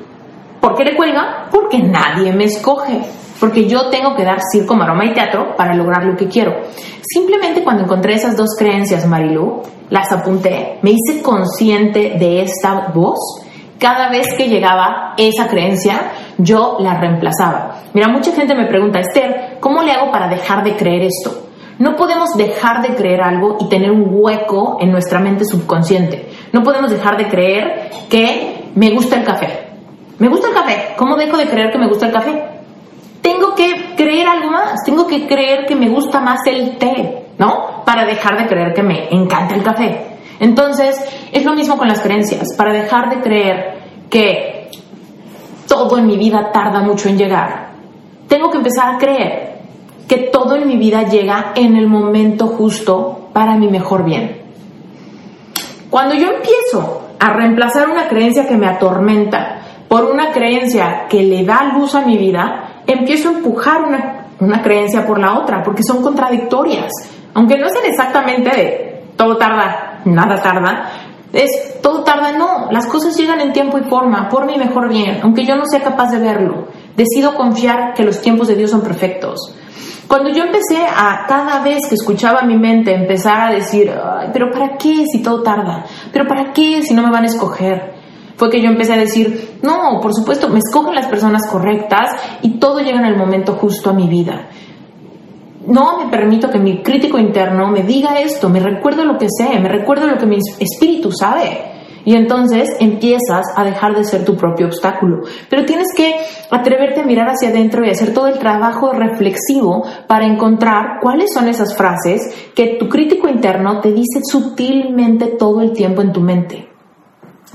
[0.60, 1.48] ¿por qué le cuelga?
[1.50, 3.00] Porque nadie me escoge.
[3.40, 6.58] Porque yo tengo que dar circo, maroma y teatro para lograr lo que quiero.
[7.02, 13.46] Simplemente cuando encontré esas dos creencias, Marilu, las apunté, me hice consciente de esta voz
[13.80, 17.78] cada vez que llegaba esa creencia, yo la reemplazaba.
[17.94, 21.48] Mira, mucha gente me pregunta, Esther, ¿cómo le hago para dejar de creer esto?
[21.80, 26.30] No podemos dejar de creer algo y tener un hueco en nuestra mente subconsciente.
[26.52, 29.68] No podemos dejar de creer que me gusta el café.
[30.18, 30.94] Me gusta el café.
[30.98, 32.44] ¿Cómo dejo de creer que me gusta el café?
[33.22, 34.84] Tengo que creer algo más.
[34.86, 37.84] Tengo que creer que me gusta más el té, ¿no?
[37.86, 40.19] Para dejar de creer que me encanta el café.
[40.40, 40.98] Entonces,
[41.32, 42.54] es lo mismo con las creencias.
[42.56, 43.80] Para dejar de creer
[44.10, 44.70] que
[45.68, 47.70] todo en mi vida tarda mucho en llegar,
[48.28, 49.60] tengo que empezar a creer
[50.08, 54.42] que todo en mi vida llega en el momento justo para mi mejor bien.
[55.90, 61.44] Cuando yo empiezo a reemplazar una creencia que me atormenta por una creencia que le
[61.44, 65.84] da luz a mi vida, empiezo a empujar una, una creencia por la otra, porque
[65.84, 66.92] son contradictorias.
[67.34, 70.90] Aunque no sean exactamente de todo tarda nada tarda,
[71.34, 75.20] es todo tarda, no, las cosas llegan en tiempo y forma, por mi mejor bien,
[75.22, 76.68] aunque yo no sea capaz de verlo.
[76.96, 79.56] Decido confiar que los tiempos de Dios son perfectos.
[80.08, 83.94] Cuando yo empecé a, cada vez que escuchaba mi mente, empezar a decir,
[84.34, 85.86] pero ¿para qué si todo tarda?
[86.12, 87.94] ¿Pero para qué si no me van a escoger?
[88.36, 92.10] Fue que yo empecé a decir, no, por supuesto, me escogen las personas correctas
[92.42, 94.50] y todo llega en el momento justo a mi vida
[95.70, 99.60] no me permito que mi crítico interno me diga esto, me recuerdo lo que sé,
[99.60, 101.70] me recuerdo lo que mi espíritu sabe.
[102.06, 105.22] Y entonces empiezas a dejar de ser tu propio obstáculo.
[105.50, 106.16] Pero tienes que
[106.50, 111.48] atreverte a mirar hacia adentro y hacer todo el trabajo reflexivo para encontrar cuáles son
[111.48, 116.70] esas frases que tu crítico interno te dice sutilmente todo el tiempo en tu mente.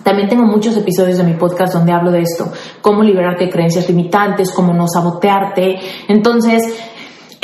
[0.04, 2.52] También tengo muchos episodios de mi podcast donde hablo de esto,
[2.82, 5.78] cómo liberarte de creencias limitantes, cómo no sabotearte.
[6.08, 6.92] Entonces,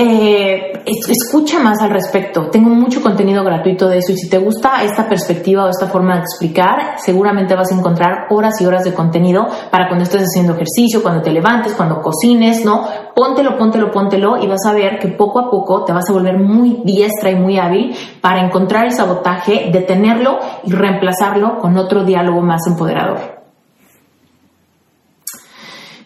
[0.02, 2.48] eh, escucha más al respecto.
[2.48, 6.14] Tengo mucho contenido gratuito de eso y si te gusta esta perspectiva o esta forma
[6.14, 10.54] de explicar, seguramente vas a encontrar horas y horas de contenido para cuando estés haciendo
[10.54, 12.82] ejercicio, cuando te levantes, cuando cocines, ¿no?
[13.14, 16.38] Póntelo, póntelo, póntelo y vas a ver que poco a poco te vas a volver
[16.38, 22.40] muy diestra y muy hábil para encontrar el sabotaje, detenerlo y reemplazarlo con otro diálogo
[22.40, 23.39] más empoderador.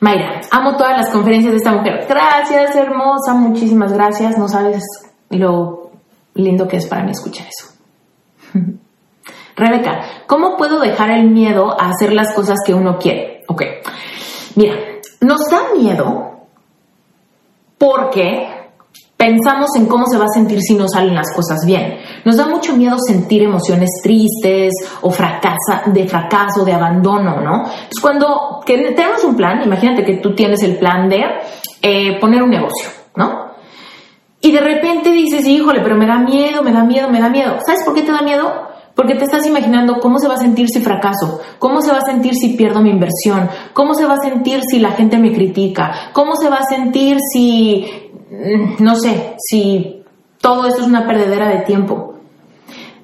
[0.05, 2.05] Mayra, amo todas las conferencias de esta mujer.
[2.07, 4.37] Gracias, hermosa, muchísimas gracias.
[4.37, 4.83] No sabes
[5.31, 5.93] lo
[6.35, 7.73] lindo que es para mí escuchar eso.
[9.57, 13.45] Rebeca, ¿cómo puedo dejar el miedo a hacer las cosas que uno quiere?
[13.49, 13.63] Ok,
[14.57, 14.75] mira,
[15.23, 16.49] nos da miedo
[17.79, 18.54] porque
[19.17, 21.99] pensamos en cómo se va a sentir si no salen las cosas bien.
[22.25, 27.65] Nos da mucho miedo sentir emociones tristes o de fracaso, de abandono, ¿no?
[27.65, 31.23] Entonces, cuando tenemos un plan, imagínate que tú tienes el plan de
[31.83, 33.45] eh, poner un negocio, ¿no?
[34.41, 37.57] Y de repente dices, híjole, pero me da miedo, me da miedo, me da miedo.
[37.65, 38.53] ¿Sabes por qué te da miedo?
[38.95, 42.05] Porque te estás imaginando cómo se va a sentir si fracaso, cómo se va a
[42.05, 46.11] sentir si pierdo mi inversión, cómo se va a sentir si la gente me critica,
[46.13, 48.04] cómo se va a sentir si
[48.79, 50.03] no sé, si
[50.41, 52.15] todo esto es una perdedera de tiempo.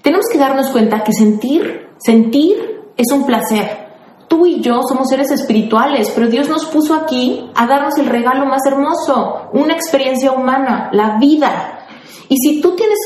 [0.03, 3.89] Tenemos que darnos cuenta que sentir, sentir es un placer.
[4.29, 8.47] Tú y yo somos seres espirituales, pero Dios nos puso aquí a darnos el regalo
[8.47, 11.87] más hermoso, una experiencia humana, la vida.
[12.29, 12.99] Y si tú tienes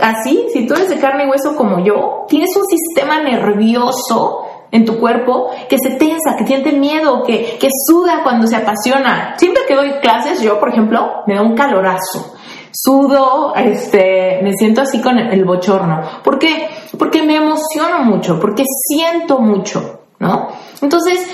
[0.00, 4.84] así, si tú eres de carne y hueso como yo, tienes un sistema nervioso en
[4.84, 9.34] tu cuerpo que se tensa, que siente miedo, que, que suda cuando se apasiona.
[9.38, 12.34] Siempre que doy clases, yo, por ejemplo, me da un calorazo.
[12.72, 16.02] Sudo, este, me siento así con el, bochorno.
[16.22, 16.68] ¿Por qué?
[16.98, 20.48] Porque me emociono mucho, porque siento mucho, ¿no?
[20.82, 21.26] Entonces,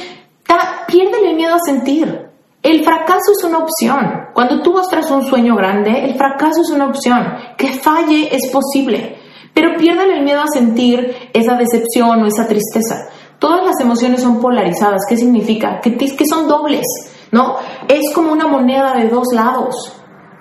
[0.87, 2.29] pierde el miedo a sentir.
[2.63, 4.29] El fracaso es una opción.
[4.35, 7.27] Cuando tú mostras un sueño grande, el fracaso es una opción.
[7.57, 9.19] Que falle es posible.
[9.53, 13.09] Pero pierdan el miedo a sentir esa decepción o esa tristeza.
[13.43, 15.01] Todas las emociones son polarizadas.
[15.09, 15.81] ¿Qué significa?
[15.81, 16.87] Que, que son dobles,
[17.33, 17.57] ¿no?
[17.89, 19.75] Es como una moneda de dos lados.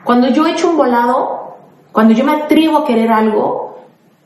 [0.03, 1.57] Cuando yo echo un volado,
[1.91, 3.75] cuando yo me atrevo a querer algo,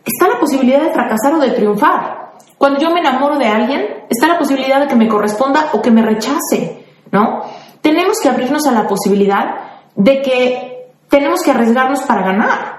[0.04, 2.34] está la posibilidad de fracasar o de triunfar.
[2.58, 5.92] Cuando yo me enamoro de alguien, está la posibilidad de que me corresponda o que
[5.92, 7.44] me rechace, ¿no?
[7.80, 9.56] Tenemos que abrirnos a la posibilidad
[9.96, 12.76] de que tenemos que arriesgarnos para ganar.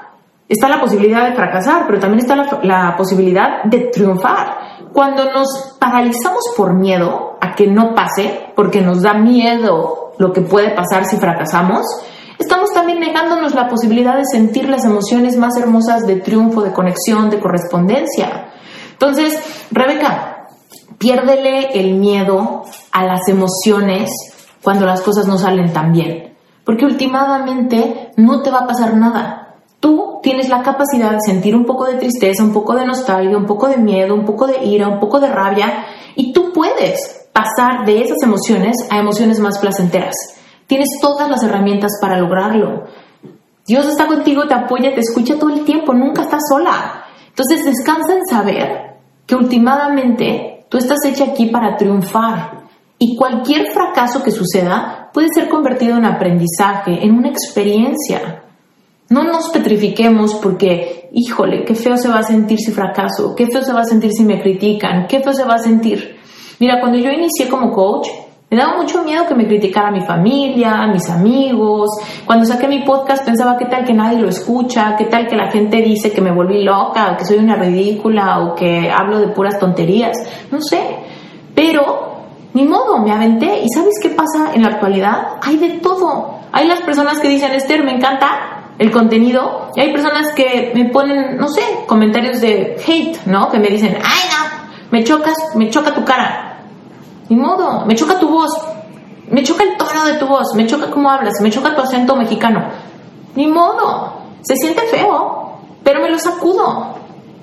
[0.47, 4.67] Está la posibilidad de fracasar, pero también está la, la posibilidad de triunfar.
[4.97, 10.41] Cuando nos paralizamos por miedo a que no pase, porque nos da miedo lo que
[10.41, 11.85] puede pasar si fracasamos,
[12.39, 17.29] estamos también negándonos la posibilidad de sentir las emociones más hermosas de triunfo, de conexión,
[17.29, 18.49] de correspondencia.
[18.93, 20.47] Entonces, Rebeca,
[20.97, 24.09] piérdele el miedo a las emociones
[24.63, 29.46] cuando las cosas no salen tan bien, porque últimamente no te va a pasar nada
[29.81, 33.47] Tú tienes la capacidad de sentir un poco de tristeza, un poco de nostalgia, un
[33.47, 37.85] poco de miedo, un poco de ira, un poco de rabia y tú puedes pasar
[37.85, 40.15] de esas emociones a emociones más placenteras.
[40.67, 42.85] Tienes todas las herramientas para lograrlo.
[43.67, 47.05] Dios está contigo, te apoya, te escucha todo el tiempo, nunca estás sola.
[47.29, 48.97] Entonces descansa en saber
[49.27, 52.63] que últimamente tú estás hecha aquí para triunfar
[52.99, 58.43] y cualquier fracaso que suceda puede ser convertido en aprendizaje, en una experiencia.
[59.09, 63.63] No nos petrifiquemos porque, híjole, qué feo se va a sentir si fracaso, qué feo
[63.63, 66.17] se va a sentir si me critican, qué feo se va a sentir.
[66.59, 68.09] Mira, cuando yo inicié como coach,
[68.51, 71.91] me daba mucho miedo que me criticara mi familia, mis amigos.
[72.25, 75.51] Cuando saqué mi podcast pensaba qué tal que nadie lo escucha, qué tal que la
[75.51, 79.29] gente dice que me volví loca o que soy una ridícula o que hablo de
[79.29, 80.17] puras tonterías.
[80.51, 80.81] No sé.
[81.55, 82.23] Pero,
[82.55, 83.63] ni modo, me aventé.
[83.65, 85.39] ¿Y sabes qué pasa en la actualidad?
[85.43, 86.39] Hay de todo.
[86.53, 90.91] Hay las personas que dicen, Esther, me encanta el contenido y hay personas que me
[90.91, 93.51] ponen, no sé, comentarios de hate, ¿no?
[93.51, 96.61] Que me dicen, ay, no, me chocas, me choca tu cara.
[97.29, 98.53] Ni modo, me choca tu voz,
[99.31, 102.17] me choca el tono de tu voz, me choca cómo hablas, me choca tu acento
[102.17, 102.65] mexicano.
[103.35, 104.13] Ni modo,
[104.43, 106.95] se siente feo, pero me lo sacudo,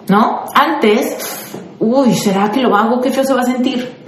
[0.07, 0.45] ¿no?
[0.53, 3.01] Antes, uy, ¿será que lo hago?
[3.01, 4.03] ¿Qué feo se va a sentir?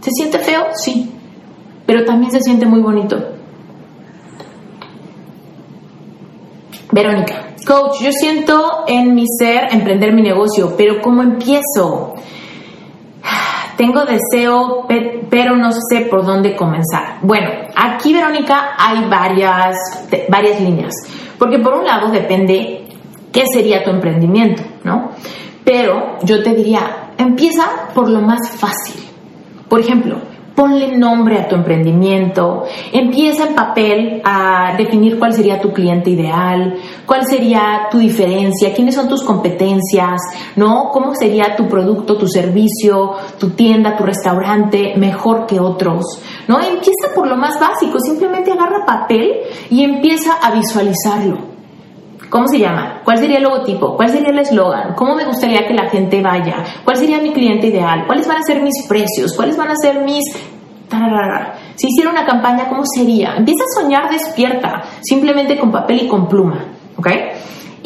[0.00, 0.66] ¿Se siente feo?
[0.74, 1.12] Sí,
[1.86, 3.16] pero también se siente muy bonito.
[6.92, 12.14] Verónica, coach, yo siento en mi ser emprender mi negocio, pero ¿cómo empiezo?
[13.78, 14.86] Tengo deseo,
[15.30, 17.18] pero no sé por dónde comenzar.
[17.22, 19.74] Bueno, aquí, Verónica, hay varias,
[20.28, 20.92] varias líneas,
[21.38, 22.84] porque por un lado depende
[23.32, 25.12] qué sería tu emprendimiento, ¿no?
[25.64, 29.02] Pero yo te diría, empieza por lo más fácil.
[29.66, 30.18] Por ejemplo,
[30.54, 36.74] Ponle nombre a tu emprendimiento, empieza en papel a definir cuál sería tu cliente ideal,
[37.06, 40.20] cuál sería tu diferencia, quiénes son tus competencias,
[40.56, 40.90] ¿no?
[40.92, 46.04] ¿Cómo sería tu producto, tu servicio, tu tienda, tu restaurante mejor que otros?
[46.48, 46.60] ¿No?
[46.60, 49.32] Empieza por lo más básico, simplemente agarra papel
[49.70, 51.51] y empieza a visualizarlo.
[52.32, 53.02] ¿Cómo se llama?
[53.04, 53.94] ¿Cuál sería el logotipo?
[53.94, 54.94] ¿Cuál sería el eslogan?
[54.94, 56.64] ¿Cómo me gustaría que la gente vaya?
[56.82, 58.06] ¿Cuál sería mi cliente ideal?
[58.06, 59.34] ¿Cuáles van a ser mis precios?
[59.36, 60.24] ¿Cuáles van a ser mis...
[61.76, 63.34] Si hiciera una campaña, ¿cómo sería?
[63.36, 66.64] Empieza a soñar despierta, simplemente con papel y con pluma,
[66.96, 67.06] ¿ok?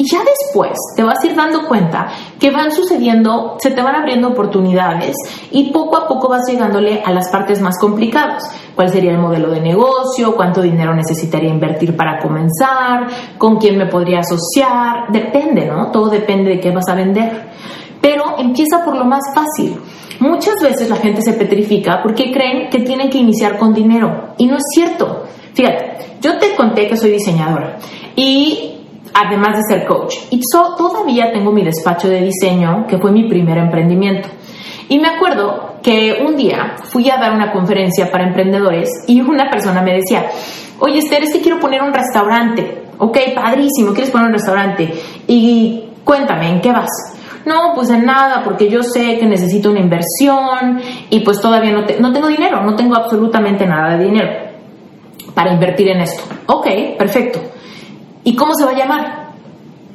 [0.09, 2.07] Ya después te vas a ir dando cuenta
[2.39, 5.15] que van sucediendo, se te van abriendo oportunidades
[5.51, 8.43] y poco a poco vas llegándole a las partes más complicadas.
[8.75, 10.35] ¿Cuál sería el modelo de negocio?
[10.35, 13.07] ¿Cuánto dinero necesitaría invertir para comenzar?
[13.37, 15.11] ¿Con quién me podría asociar?
[15.11, 15.91] Depende, ¿no?
[15.91, 17.49] Todo depende de qué vas a vender.
[17.99, 19.77] Pero empieza por lo más fácil.
[20.19, 24.47] Muchas veces la gente se petrifica porque creen que tienen que iniciar con dinero y
[24.47, 25.25] no es cierto.
[25.53, 27.77] Fíjate, yo te conté que soy diseñadora
[28.15, 28.76] y
[29.17, 30.15] además de ser coach.
[30.29, 34.29] Y todavía tengo mi despacho de diseño, que fue mi primer emprendimiento.
[34.89, 39.49] Y me acuerdo que un día fui a dar una conferencia para emprendedores y una
[39.49, 40.27] persona me decía,
[40.79, 42.83] oye Esther, es que quiero poner un restaurante.
[42.99, 44.93] Ok, padrísimo, quieres poner un restaurante.
[45.27, 46.89] Y cuéntame, ¿en qué vas?
[47.45, 51.85] No, pues en nada, porque yo sé que necesito una inversión y pues todavía no,
[51.99, 54.29] no tengo dinero, no tengo absolutamente nada de dinero
[55.33, 56.23] para invertir en esto.
[56.47, 57.39] Ok, perfecto.
[58.27, 59.29] ¿Y cómo se va a llamar?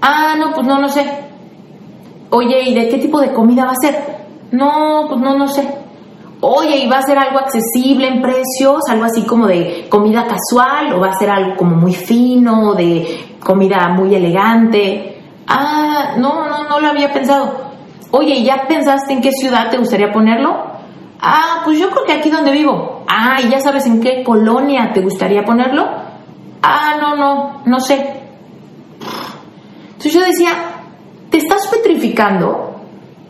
[0.00, 1.06] Ah, no, pues no, no sé.
[2.30, 3.94] Oye, ¿y de qué tipo de comida va a ser?
[4.52, 5.68] No, pues no, no sé.
[6.40, 8.88] Oye, ¿y va a ser algo accesible en precios?
[8.88, 10.94] ¿Algo así como de comida casual?
[10.94, 15.20] ¿O va a ser algo como muy fino, de comida muy elegante?
[15.46, 17.52] Ah, no, no, no lo había pensado.
[18.12, 20.56] Oye, ¿y ya pensaste en qué ciudad te gustaría ponerlo?
[21.20, 23.04] Ah, pues yo creo que aquí donde vivo.
[23.06, 25.86] Ah, ¿y ya sabes en qué colonia te gustaría ponerlo?
[26.62, 28.21] Ah, no, no, no sé.
[30.04, 30.52] Entonces yo decía,
[31.30, 32.74] te estás petrificando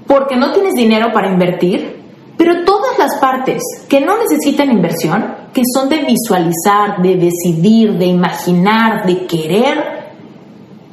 [0.06, 2.00] porque no tienes dinero para invertir,
[2.38, 8.06] pero todas las partes que no necesitan inversión, que son de visualizar, de decidir, de
[8.06, 10.14] imaginar, de querer,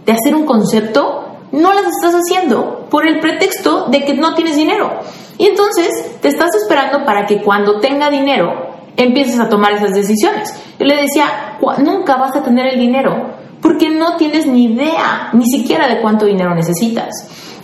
[0.06, 4.58] de hacer un concepto, no las estás haciendo por el pretexto de que no tienes
[4.58, 5.00] dinero.
[5.38, 8.52] Y entonces te estás esperando para que cuando tenga dinero
[8.98, 10.54] empieces a tomar esas decisiones.
[10.78, 15.46] Yo le decía, nunca vas a tener el dinero porque no tienes ni idea, ni
[15.46, 17.10] siquiera de cuánto dinero necesitas.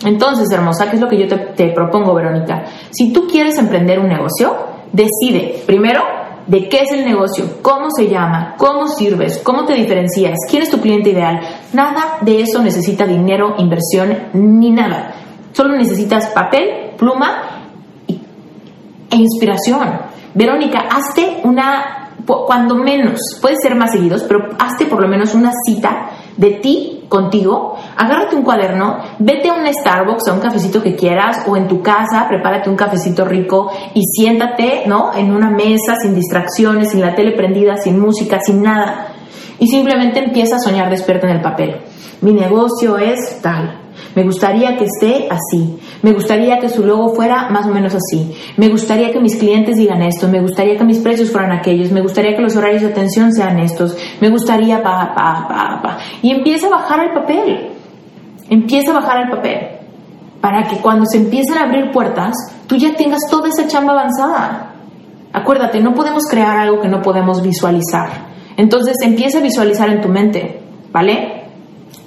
[0.04, 2.64] Entonces, hermosa, ¿qué es lo que yo te, propongo, Verónica?
[2.90, 4.54] Si tú quieres emprender un negocio,
[4.92, 6.02] decide primero
[6.46, 10.70] de qué es el negocio, cómo se llama, cómo sirves, cómo te diferencias, quién es
[10.70, 11.40] tu cliente ideal.
[11.72, 15.14] Nada de eso necesita dinero, inversión, ni nada.
[15.52, 17.64] Solo necesitas papel, pluma
[18.06, 19.88] e inspiración.
[20.34, 25.52] Verónica, hazte una, cuando menos, puede ser más seguidos, pero hazte por lo menos una
[25.64, 30.96] cita de ti contigo, agárrate un cuaderno, vete a un Starbucks, a un cafecito que
[30.96, 35.14] quieras, o en tu casa, prepárate un cafecito rico y siéntate, ¿no?
[35.14, 39.08] En una mesa, sin distracciones, sin la tele prendida, sin música, sin nada.
[39.58, 41.76] Y simplemente empieza a soñar despierta en el papel.
[42.20, 43.85] Mi negocio es tal.
[44.16, 45.78] Me gustaría que esté así.
[46.02, 48.34] Me gustaría que su logo fuera más o menos así.
[48.56, 50.26] Me gustaría que mis clientes digan esto.
[50.26, 51.92] Me gustaría que mis precios fueran aquellos.
[51.92, 53.94] Me gustaría que los horarios de atención sean estos.
[54.22, 55.98] Me gustaría pa, pa, pa, pa.
[56.22, 57.68] Y empieza a bajar el papel.
[58.48, 59.58] Empieza a bajar el papel.
[60.40, 62.34] Para que cuando se empiecen a abrir puertas,
[62.66, 64.72] tú ya tengas toda esa chamba avanzada.
[65.34, 68.08] Acuérdate, no podemos crear algo que no podemos visualizar.
[68.56, 71.42] Entonces empieza a visualizar en tu mente, ¿vale?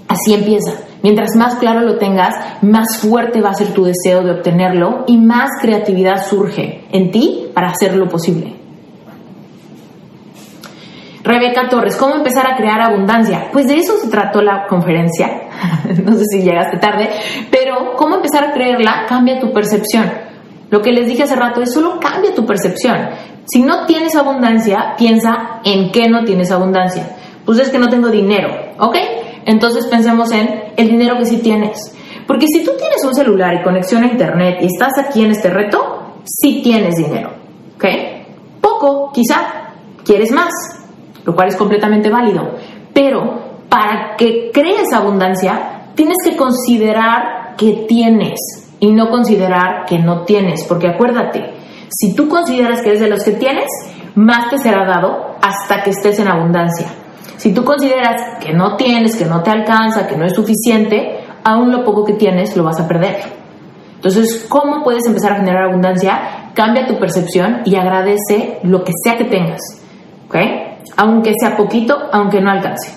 [0.08, 0.89] Así empieza.
[1.02, 5.18] Mientras más claro lo tengas, más fuerte va a ser tu deseo de obtenerlo y
[5.18, 8.56] más creatividad surge en ti para hacerlo posible.
[11.24, 13.50] Rebeca Torres, ¿cómo empezar a crear abundancia?
[13.52, 15.50] Pues de eso se trató la conferencia.
[16.04, 17.10] no sé si llegaste tarde,
[17.52, 19.06] pero ¿cómo empezar a creerla?
[19.08, 20.12] Cambia tu percepción.
[20.70, 23.10] Lo que les dije hace rato es solo cambia tu percepción.
[23.46, 27.16] Si no tienes abundancia, piensa en qué no tienes abundancia.
[27.46, 28.96] Pues es que no tengo dinero, ¿ok?
[29.46, 31.96] Entonces pensemos en el dinero que sí tienes.
[32.28, 35.50] Porque si tú tienes un celular y conexión a internet y estás aquí en este
[35.50, 37.32] reto, sí tienes dinero.
[37.76, 37.86] ¿Ok?
[38.62, 39.72] Poco, quizá.
[40.06, 40.52] Quieres más,
[41.26, 42.56] lo cual es completamente válido.
[42.94, 48.40] Pero para que crees abundancia, tienes que considerar que tienes
[48.80, 50.66] y no considerar que no tienes.
[50.66, 51.54] Porque acuérdate,
[51.90, 53.68] si tú consideras que eres de los que tienes,
[54.16, 56.88] más te será dado hasta que estés en abundancia.
[57.40, 61.72] Si tú consideras que no tienes, que no te alcanza, que no es suficiente, aún
[61.72, 63.16] lo poco que tienes lo vas a perder.
[63.96, 66.52] Entonces, ¿cómo puedes empezar a generar abundancia?
[66.54, 69.62] Cambia tu percepción y agradece lo que sea que tengas.
[70.28, 70.36] ¿Ok?
[70.98, 72.94] Aunque sea poquito, aunque no alcance.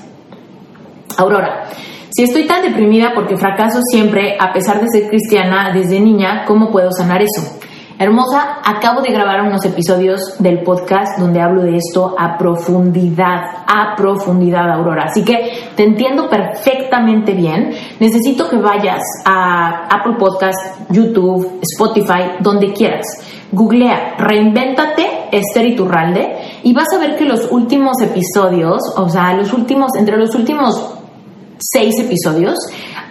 [1.18, 1.66] Aurora,
[2.10, 6.72] si estoy tan deprimida porque fracaso siempre, a pesar de ser cristiana desde niña, ¿cómo
[6.72, 7.60] puedo sanar eso?
[8.02, 13.94] Hermosa, acabo de grabar unos episodios del podcast donde hablo de esto a profundidad, a
[13.96, 15.04] profundidad, Aurora.
[15.04, 17.70] Así que te entiendo perfectamente bien.
[18.00, 20.58] Necesito que vayas a Apple Podcast,
[20.90, 23.06] YouTube, Spotify, donde quieras.
[23.52, 29.52] Googlea, reinvéntate Esther Iturralde y vas a ver que los últimos episodios, o sea, los
[29.52, 30.92] últimos, entre los últimos
[31.56, 32.56] seis episodios,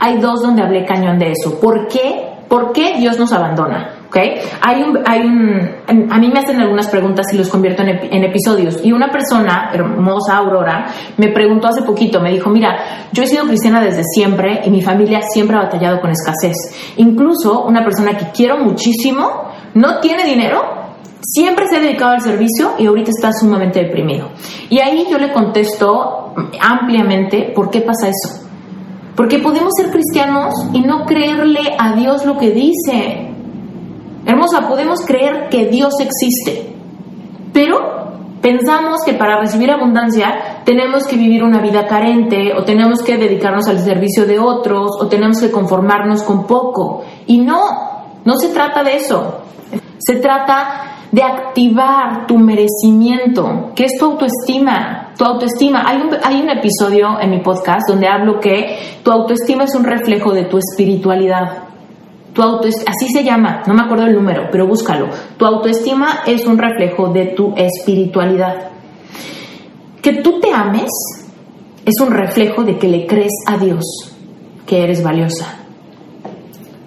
[0.01, 1.61] hay dos donde hablé cañón de eso.
[1.61, 2.27] ¿Por qué?
[2.49, 4.00] ¿Por qué Dios nos abandona?
[4.19, 8.83] Hay un, hay un, a mí me hacen algunas preguntas y los convierto en, episodios.
[8.83, 10.87] Y una persona, hermosa Aurora,
[11.17, 14.81] me preguntó hace poquito, me dijo, mira, yo he sido cristiana desde siempre y mi
[14.81, 16.55] familia siempre ha batallado con escasez.
[16.97, 20.61] Incluso una persona que quiero muchísimo, no tiene dinero,
[21.21, 24.31] siempre se ha dedicado al servicio y ahorita está sumamente deprimido.
[24.69, 28.47] Y ahí yo le contesto ampliamente por qué pasa eso.
[29.15, 33.30] Porque podemos ser cristianos y no creerle a Dios lo que dice.
[34.25, 36.73] Hermosa, podemos creer que Dios existe,
[37.53, 38.01] pero
[38.41, 43.67] pensamos que para recibir abundancia tenemos que vivir una vida carente o tenemos que dedicarnos
[43.67, 47.03] al servicio de otros o tenemos que conformarnos con poco.
[47.27, 47.61] Y no,
[48.23, 49.41] no se trata de eso.
[49.97, 55.13] Se trata de activar tu merecimiento, que es tu autoestima.
[55.17, 59.65] Tu autoestima, hay un, hay un episodio en mi podcast donde hablo que tu autoestima
[59.65, 61.70] es un reflejo de tu espiritualidad.
[62.33, 65.09] Tu así se llama, no me acuerdo el número, pero búscalo.
[65.37, 68.69] Tu autoestima es un reflejo de tu espiritualidad.
[70.01, 70.89] Que tú te ames
[71.85, 73.83] es un reflejo de que le crees a Dios
[74.65, 75.57] que eres valiosa.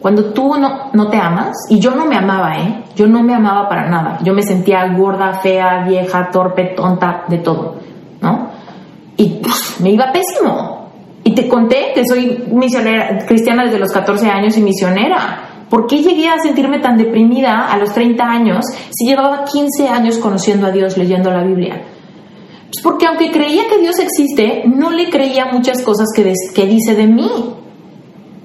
[0.00, 2.84] Cuando tú no, no te amas, y yo no me amaba, ¿eh?
[2.94, 4.18] Yo no me amaba para nada.
[4.22, 7.76] Yo me sentía gorda, fea, vieja, torpe, tonta, de todo,
[8.20, 8.50] ¿no?
[9.16, 9.40] Y
[9.80, 10.83] me iba pésimo.
[11.24, 15.66] Y te conté que soy misionera cristiana desde los 14 años y misionera.
[15.70, 20.18] ¿Por qué llegué a sentirme tan deprimida a los 30 años si llevaba 15 años
[20.18, 21.82] conociendo a Dios, leyendo la Biblia?
[22.74, 26.94] Pues porque aunque creía que Dios existe, no le creía muchas cosas que, que dice
[26.94, 27.30] de mí.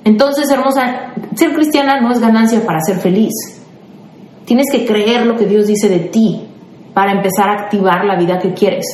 [0.06, 3.34] Entonces, hermosa, ser cristiana no es ganancia para ser feliz.
[4.46, 6.48] Tienes que creer lo que Dios dice de ti
[6.94, 8.86] para empezar a activar la vida que quieres.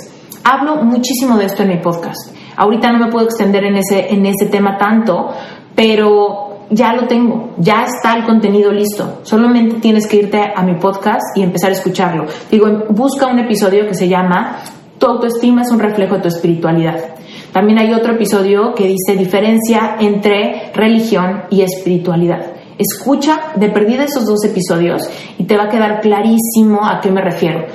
[0.43, 2.34] Hablo muchísimo de esto en mi podcast.
[2.57, 5.29] Ahorita no me puedo extender en ese, en ese tema tanto,
[5.75, 9.19] pero ya lo tengo, ya está el contenido listo.
[9.23, 12.25] Solamente tienes que irte a mi podcast y empezar a escucharlo.
[12.49, 14.57] Digo, busca un episodio que se llama
[14.97, 17.15] Tu autoestima es un reflejo de tu espiritualidad.
[17.51, 22.53] También hay otro episodio que dice diferencia entre religión y espiritualidad.
[22.77, 27.21] Escucha de perdida esos dos episodios y te va a quedar clarísimo a qué me
[27.21, 27.65] refiero.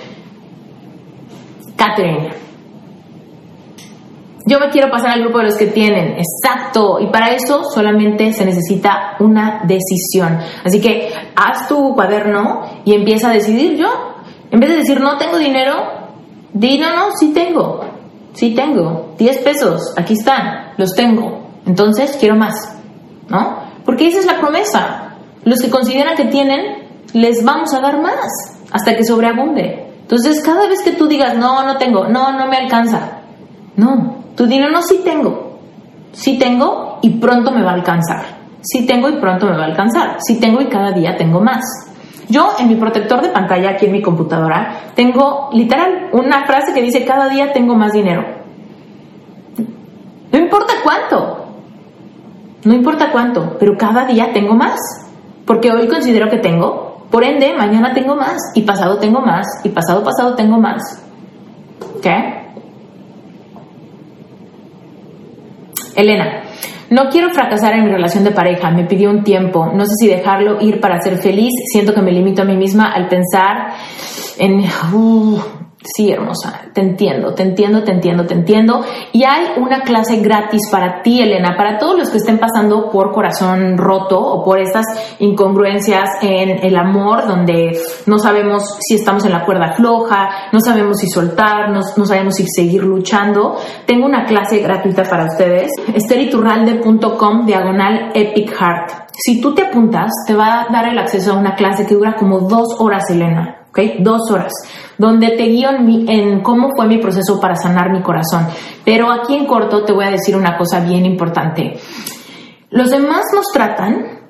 [1.76, 2.28] Catherine,
[4.47, 8.32] yo me quiero pasar al grupo de los que tienen, exacto, y para eso solamente
[8.32, 10.38] se necesita una decisión.
[10.64, 13.88] Así que haz tu cuaderno y empieza a decidir yo.
[14.51, 15.74] En vez de decir no tengo dinero,
[16.53, 17.80] di no, no, sí tengo,
[18.32, 21.49] sí tengo, 10 pesos, aquí están, los tengo.
[21.66, 22.55] Entonces quiero más,
[23.28, 23.59] ¿no?
[23.84, 25.16] Porque esa es la promesa.
[25.45, 28.26] Los que consideran que tienen, les vamos a dar más
[28.72, 29.91] hasta que sobreabunde.
[30.01, 33.20] Entonces cada vez que tú digas no, no tengo, no, no me alcanza,
[33.76, 35.59] no, tu dinero no, sí tengo.
[36.12, 38.24] Sí tengo y pronto me va a alcanzar.
[38.62, 40.16] Sí tengo y pronto me va a alcanzar.
[40.26, 41.62] Sí tengo y cada día tengo más.
[42.30, 46.80] Yo en mi protector de pantalla aquí en mi computadora tengo literal una frase que
[46.80, 48.24] dice cada día tengo más dinero.
[50.32, 51.45] No importa cuánto.
[52.64, 54.78] No importa cuánto, pero cada día tengo más.
[55.45, 59.68] Porque hoy considero que tengo, por ende mañana tengo más y pasado tengo más y
[59.68, 60.80] pasado pasado tengo más.
[62.03, 62.39] ¿Qué?
[65.97, 66.43] Elena,
[66.91, 70.09] no quiero fracasar en mi relación de pareja, me pidió un tiempo, no sé si
[70.09, 73.74] dejarlo ir para ser feliz, siento que me limito a mí misma al pensar
[74.38, 74.64] en...
[74.93, 75.38] Uh,
[75.82, 78.84] Sí, hermosa, te entiendo, te entiendo, te entiendo, te entiendo.
[79.12, 83.12] Y hay una clase gratis para ti, Elena, para todos los que estén pasando por
[83.12, 84.84] corazón roto o por estas
[85.20, 90.98] incongruencias en el amor, donde no sabemos si estamos en la cuerda floja, no sabemos
[90.98, 93.56] si soltarnos, no sabemos si seguir luchando.
[93.86, 98.90] Tengo una clase gratuita para ustedes, esteriturralde.com diagonal epic heart.
[99.12, 102.16] Si tú te apuntas, te va a dar el acceso a una clase que dura
[102.16, 103.59] como dos horas, Elena.
[103.70, 103.78] ¿Ok?
[104.00, 104.52] Dos horas,
[104.98, 108.46] donde te guío en, cómo fue mi proceso para sanar mi corazón.
[108.84, 111.78] Pero aquí en corto te voy a decir una cosa bien importante.
[112.70, 114.20] Los demás nos tratan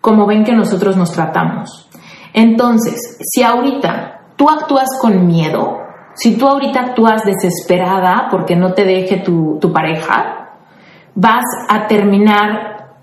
[0.00, 1.88] como ven que nosotros nos tratamos.
[2.32, 5.78] Entonces, si ahorita tú actúas con miedo,
[6.14, 10.50] si tú ahorita actúas desesperada porque no te deje tu, tu pareja,
[11.14, 12.94] vas a terminar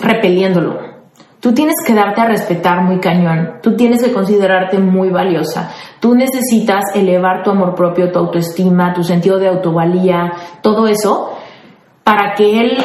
[0.00, 0.87] repeliéndolo
[1.40, 5.70] Tú tienes que darte a respetar muy cañón, tú tienes que considerarte muy valiosa,
[6.00, 10.32] tú necesitas elevar tu amor propio, tu autoestima, tu sentido de autovalía,
[10.62, 11.38] todo eso,
[12.02, 12.76] para que él,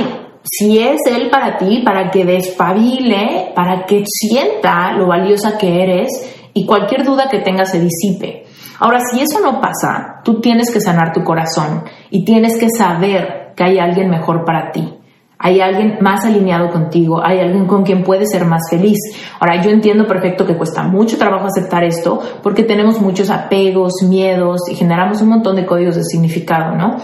[0.44, 6.10] si es él para ti, para que despabile, para que sienta lo valiosa que eres
[6.54, 8.46] y cualquier duda que tenga se disipe.
[8.80, 13.54] Ahora, si eso no pasa, tú tienes que sanar tu corazón y tienes que saber
[13.56, 15.00] que hay alguien mejor para ti
[15.44, 18.98] hay alguien más alineado contigo, hay alguien con quien puedes ser más feliz.
[19.42, 24.62] Ahora, yo entiendo perfecto que cuesta mucho trabajo aceptar esto porque tenemos muchos apegos, miedos
[24.72, 26.96] y generamos un montón de códigos de significado, ¿no?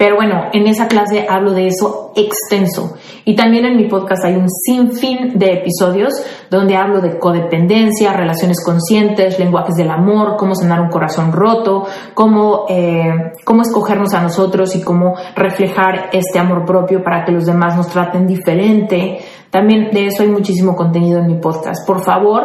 [0.00, 2.94] Pero bueno, en esa clase hablo de eso extenso.
[3.26, 6.14] Y también en mi podcast hay un sinfín de episodios
[6.48, 11.84] donde hablo de codependencia, relaciones conscientes, lenguajes del amor, cómo sanar un corazón roto,
[12.14, 17.44] cómo, eh, cómo escogernos a nosotros y cómo reflejar este amor propio para que los
[17.44, 19.18] demás nos traten diferente.
[19.50, 21.86] También de eso hay muchísimo contenido en mi podcast.
[21.86, 22.44] Por favor,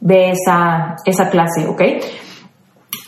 [0.00, 1.80] ve esa, esa clase, ¿ok?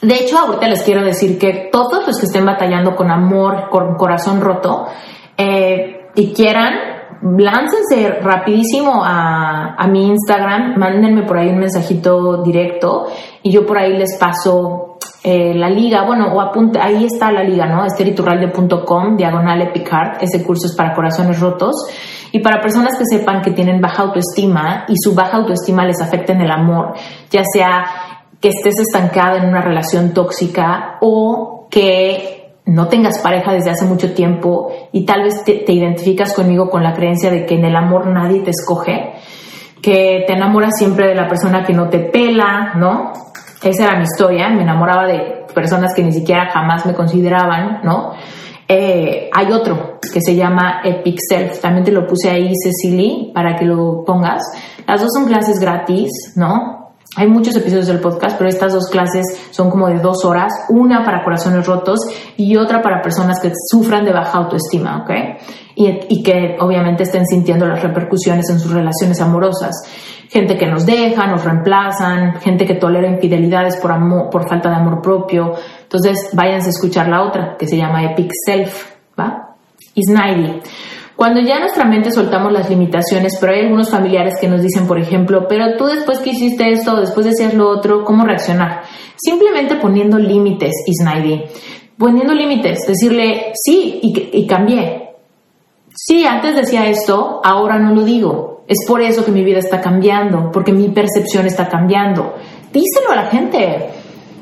[0.02, 3.94] De hecho, ahorita les quiero decir que todos los que estén batallando con amor, con
[3.94, 4.86] corazón roto,
[5.36, 6.74] eh, y quieran,
[7.22, 13.06] láncense rapidísimo a, a, mi Instagram, mándenme por ahí un mensajito directo
[13.42, 14.90] y yo por ahí les paso
[15.22, 17.84] eh, la liga, bueno, o apunte, ahí está la liga, ¿no?
[17.84, 21.74] esteriturralde.com, diagonal epicard, ese curso es para corazones rotos.
[22.32, 26.32] Y para personas que sepan que tienen baja autoestima y su baja autoestima les afecta
[26.32, 26.94] en el amor,
[27.28, 27.84] ya sea
[28.41, 34.12] que estés estancada en una relación tóxica o que no tengas pareja desde hace mucho
[34.12, 38.07] tiempo y tal vez te, identificas conmigo con la creencia de que en el amor
[38.07, 39.14] nadie te escoge,
[39.83, 43.12] que te enamoras siempre de la persona que no te pela, ¿no?
[43.62, 48.12] Esa era mi historia, me enamoraba de personas que ni siquiera jamás me consideraban, ¿no?
[48.68, 53.57] Eh, hay otro que se llama Epic Self, también te lo puse ahí, Cecily, para
[53.57, 54.42] que lo pongas.
[54.87, 56.79] Las dos son clases gratis, ¿no?
[57.16, 61.04] Hay muchos episodios del podcast, pero estas dos clases son como de dos horas, una
[61.04, 61.99] para corazones rotos
[62.37, 65.11] y otra para personas que sufran de baja autoestima, ¿ok?
[65.74, 69.74] Y, que obviamente estén sintiendo las repercusiones en sus relaciones amorosas.
[70.28, 74.76] Gente que nos deja, nos reemplazan, gente que tolera infidelidades por, amor, por falta de
[74.76, 75.54] amor propio.
[75.82, 78.87] Entonces, váyanse a escuchar la otra, que se llama Epic Self,
[79.18, 79.57] ¿va?
[79.95, 80.08] Is
[81.21, 84.99] Cuando ya nuestra mente soltamos las limitaciones, pero hay algunos familiares que nos dicen, por
[84.99, 88.84] ejemplo, pero tú después que hiciste esto, después decías lo otro, ¿cómo reaccionar?
[89.18, 91.45] Simplemente poniendo límites, Isnaidi.
[91.99, 95.11] Poniendo límites, decirle sí y, y cambié.
[95.95, 98.64] Sí, antes decía esto, ahora no lo digo.
[98.67, 102.37] Es por eso que mi vida está cambiando, porque mi percepción está cambiando.
[102.72, 103.91] Díselo a la gente.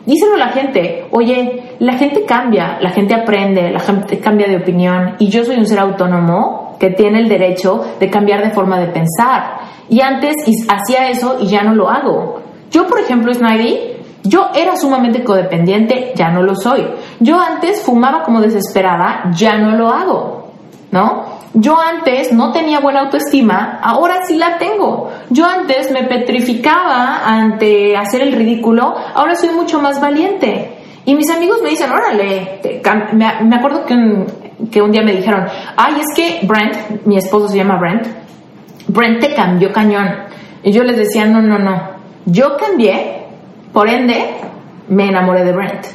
[0.06, 4.56] Díselo a la gente, oye, la gente cambia, la gente aprende, la gente cambia de
[4.56, 8.78] opinión y yo soy un ser autónomo que tiene el derecho de cambiar de forma
[8.78, 9.58] de pensar.
[9.88, 10.34] Y antes
[10.68, 12.40] hacía eso y ya no lo hago.
[12.70, 16.86] Yo, por ejemplo, Snidey, yo era sumamente codependiente, ya no lo soy.
[17.20, 20.48] Yo antes fumaba como desesperada, ya no lo hago.
[20.90, 21.38] ¿No?
[21.54, 25.10] Yo antes no tenía buena autoestima, ahora sí la tengo.
[25.30, 30.76] Yo antes me petrificaba ante hacer el ridículo, ahora soy mucho más valiente.
[31.04, 32.60] Y mis amigos me dicen, órale,
[33.12, 33.94] me acuerdo que
[34.70, 38.06] que un día me dijeron, ay, es que Brent, mi esposo se llama Brent,
[38.88, 40.08] Brent te cambió cañón.
[40.62, 41.80] Y yo les decía, no, no, no,
[42.26, 43.24] yo cambié,
[43.72, 44.34] por ende,
[44.88, 45.86] me enamoré de Brent.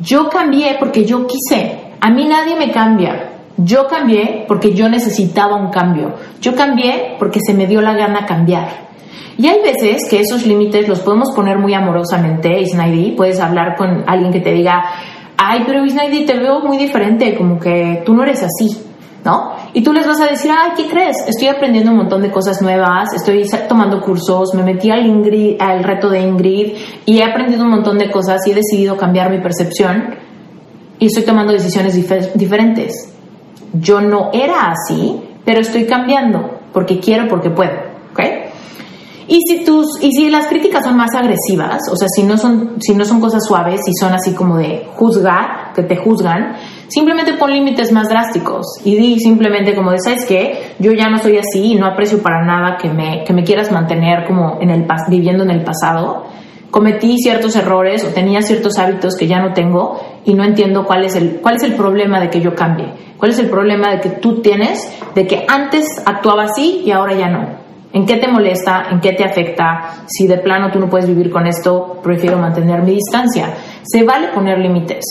[0.00, 1.78] Yo cambié porque yo quise.
[2.00, 3.30] A mí nadie me cambia.
[3.56, 6.14] Yo cambié porque yo necesitaba un cambio.
[6.40, 8.68] Yo cambié porque se me dio la gana cambiar.
[9.38, 13.12] Y hay veces que esos límites los podemos poner muy amorosamente, Isnaidi.
[13.12, 14.84] Puedes hablar con alguien que te diga,
[15.44, 18.78] ay, pero Isnaidi, te veo muy diferente, como que tú no eres así,
[19.24, 19.52] ¿no?
[19.74, 21.16] Y tú les vas a decir, ay, ¿qué crees?
[21.26, 25.82] Estoy aprendiendo un montón de cosas nuevas, estoy tomando cursos, me metí al, Ingrid, al
[25.82, 29.40] reto de Ingrid y he aprendido un montón de cosas y he decidido cambiar mi
[29.40, 30.14] percepción
[30.98, 31.94] y estoy tomando decisiones
[32.34, 33.12] diferentes.
[33.72, 37.91] Yo no era así, pero estoy cambiando porque quiero, porque puedo.
[39.32, 42.76] Y si, tus, y si las críticas son más agresivas, o sea, si no, son,
[42.82, 46.56] si no son cosas suaves, si son así como de juzgar, que te juzgan,
[46.88, 50.74] simplemente pon límites más drásticos y di simplemente como de, ¿sabes qué?
[50.78, 53.72] Yo ya no soy así y no aprecio para nada que me, que me quieras
[53.72, 56.24] mantener como en el, viviendo en el pasado
[56.70, 61.04] cometí ciertos errores o tenía ciertos hábitos que ya no tengo y no entiendo cuál
[61.04, 62.88] es el, cuál es el problema de que yo cambie.
[63.16, 67.14] ¿Cuál es el problema de que tú tienes de que antes actuaba así y ahora
[67.14, 67.61] ya no?
[67.92, 68.84] ¿En qué te molesta?
[68.90, 70.04] ¿En qué te afecta?
[70.06, 73.54] Si de plano tú no puedes vivir con esto, prefiero mantener mi distancia.
[73.82, 75.04] Se vale poner límites.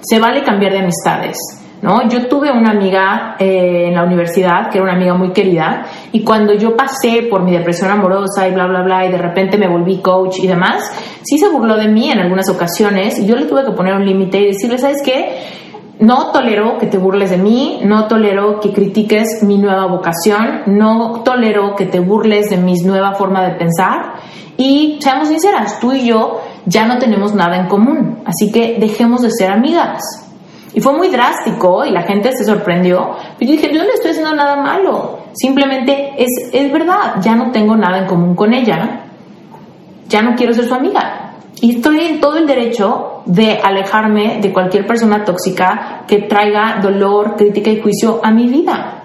[0.00, 1.36] Se vale cambiar de amistades.
[1.82, 2.08] ¿no?
[2.08, 6.22] Yo tuve una amiga eh, en la universidad, que era una amiga muy querida, y
[6.22, 9.68] cuando yo pasé por mi depresión amorosa y bla, bla, bla, y de repente me
[9.68, 10.80] volví coach y demás,
[11.22, 14.06] sí se burló de mí en algunas ocasiones, y yo le tuve que poner un
[14.06, 15.61] límite y decirle, ¿sabes qué?
[16.00, 21.22] No tolero que te burles de mí, no tolero que critiques mi nueva vocación, no
[21.24, 24.14] tolero que te burles de mi nueva forma de pensar,
[24.56, 29.22] y seamos sinceras, tú y yo ya no tenemos nada en común, así que dejemos
[29.22, 30.00] de ser amigas.
[30.74, 33.16] Y fue muy drástico y la gente se sorprendió.
[33.38, 35.18] Pero yo dije, yo no le estoy haciendo nada malo.
[35.34, 39.04] Simplemente es, es verdad, ya no tengo nada en común con ella.
[40.08, 41.34] Ya no quiero ser su amiga.
[41.60, 47.36] Y estoy en todo el derecho de alejarme de cualquier persona tóxica que traiga dolor,
[47.36, 49.04] crítica y juicio a mi vida.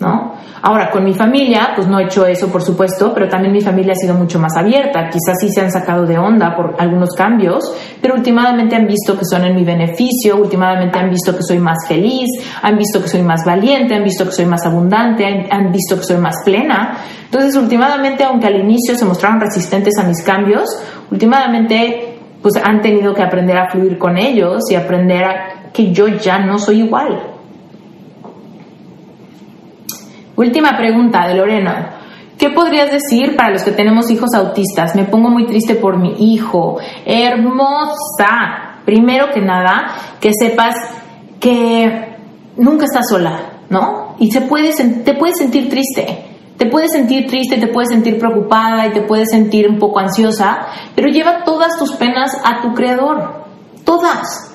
[0.00, 0.34] ¿No?
[0.66, 3.92] Ahora, con mi familia, pues no he hecho eso, por supuesto, pero también mi familia
[3.92, 5.10] ha sido mucho más abierta.
[5.10, 7.70] Quizás sí se han sacado de onda por algunos cambios,
[8.00, 11.86] pero últimamente han visto que son en mi beneficio, últimamente han visto que soy más
[11.86, 12.30] feliz,
[12.62, 16.04] han visto que soy más valiente, han visto que soy más abundante, han, visto que
[16.04, 16.96] soy más plena.
[17.26, 20.64] Entonces, últimamente, aunque al inicio se mostraron resistentes a mis cambios,
[21.10, 22.13] últimamente
[22.44, 26.40] pues han tenido que aprender a fluir con ellos y aprender a que yo ya
[26.40, 27.18] no soy igual.
[30.36, 31.94] Última pregunta de Lorena.
[32.36, 34.94] ¿Qué podrías decir para los que tenemos hijos autistas?
[34.94, 36.76] Me pongo muy triste por mi hijo.
[37.06, 38.80] Hermosa.
[38.84, 40.74] Primero que nada, que sepas
[41.40, 42.14] que
[42.58, 43.40] nunca estás sola,
[43.70, 44.16] ¿no?
[44.18, 46.33] Y se puede, te puedes sentir triste.
[46.56, 50.66] Te puedes sentir triste, te puedes sentir preocupada y te puedes sentir un poco ansiosa,
[50.94, 53.44] pero lleva todas tus penas a tu creador.
[53.84, 54.54] Todas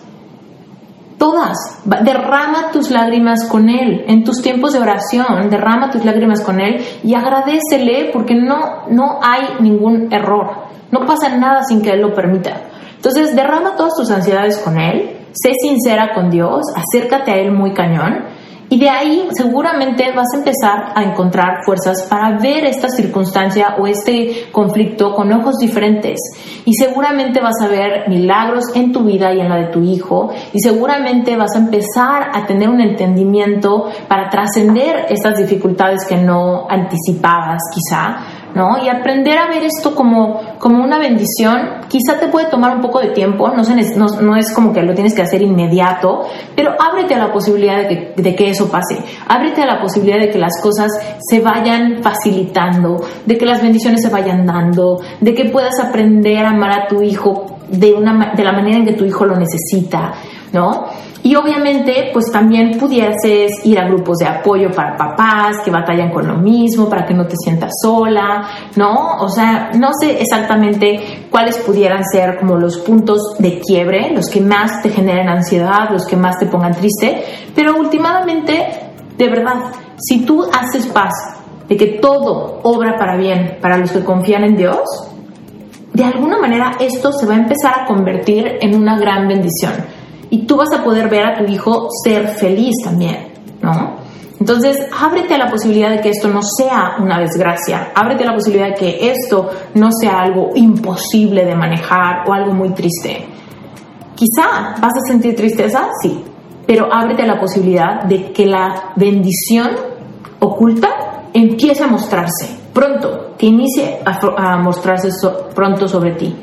[1.20, 1.58] todas.
[1.86, 4.06] Derrama tus lágrimas con Él.
[4.08, 9.20] En tus tiempos de oración, derrama tus lágrimas con Él y agradecele porque no, no
[9.22, 10.70] hay ningún error.
[10.92, 12.62] No pasa nada sin que Él lo permita.
[12.96, 15.18] Entonces, derrama todas tus ansiedades con Él.
[15.32, 16.64] Sé sincera con Dios.
[16.76, 18.26] Acércate a Él muy cañón
[18.70, 23.88] y de ahí seguramente vas a empezar a encontrar fuerzas para ver esta circunstancia o
[23.88, 26.20] este conflicto con ojos diferentes.
[26.66, 30.30] Y seguramente vas a ver milagros en tu vida y en la de tu hijo.
[30.54, 36.68] Y seguramente vas a empezar a tener un entendimiento para trascender estas dificultades que no
[36.70, 38.84] anticipabas quizá ¿no?
[38.84, 43.00] Y aprender a ver esto como, como una bendición, quizá te puede tomar un poco
[43.00, 46.24] de tiempo, no, se, no, no, es como que lo tienes que hacer inmediato,
[46.56, 48.98] pero ábrete a la posibilidad de que, de que eso pase,
[49.28, 54.02] ábrete a la posibilidad de que las cosas se vayan facilitando, de que las bendiciones
[54.02, 58.44] se vayan dando, de que puedas aprender a amar a tu hijo de, una, de
[58.44, 60.14] la manera en que tu hijo lo necesita,
[60.54, 60.88] ¿no?
[61.22, 66.26] Y obviamente, pues también pudieses ir a grupos de apoyo para papás que batallan con
[66.26, 68.48] lo mismo, para que no te sientas sola,
[68.78, 69.18] ¿no?
[69.20, 74.40] O sea, no sé exactamente cuáles pudieran ser como los puntos de quiebre, los que
[74.40, 77.24] más te generen ansiedad, los que más te pongan triste,
[77.54, 78.66] pero últimamente,
[79.18, 79.56] de verdad,
[79.98, 81.14] si tú haces paz
[81.68, 84.86] de que todo obra para bien para los que confían en Dios,
[85.94, 89.99] de alguna manera esto se va a empezar a convertir en una gran bendición
[90.30, 93.98] y tú vas a poder ver a tu hijo ser feliz también, ¿no?
[94.40, 98.36] Entonces, ábrete a la posibilidad de que esto no sea una desgracia, ábrete a la
[98.36, 103.28] posibilidad de que esto no sea algo imposible de manejar o algo muy triste.
[104.16, 106.24] Quizá vas a sentir tristeza, sí,
[106.66, 109.72] pero ábrete a la posibilidad de que la bendición
[110.40, 115.10] oculta empiece a mostrarse pronto, que inicie a, mostrarse
[115.54, 116.36] pronto sobre ti.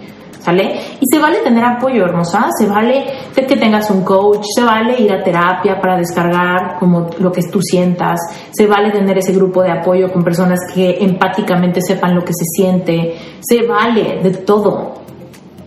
[1.00, 3.04] Y se vale tener apoyo, hermosa, se vale
[3.46, 7.60] que tengas un coach, se vale ir a terapia para descargar como lo que tú
[7.62, 8.18] sientas,
[8.50, 12.44] se vale tener ese grupo de apoyo con personas que empáticamente sepan lo que se
[12.44, 14.94] siente, se vale de todo.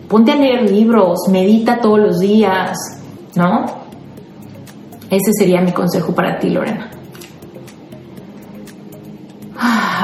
[0.08, 2.76] Ponte a leer libros, medita todos los días,
[3.34, 3.64] ¿no?
[5.10, 6.99] Ese sería mi consejo para ti, Lorena.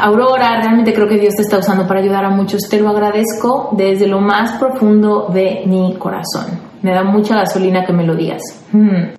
[0.02, 2.62] Aurora, realmente creo que Dios te está usando para ayudar a muchos.
[2.68, 6.60] Te lo agradezco desde lo más profundo de mi corazón.
[6.82, 8.42] Me da mucha gasolina que me lo digas.
[8.72, 9.14] Hmm.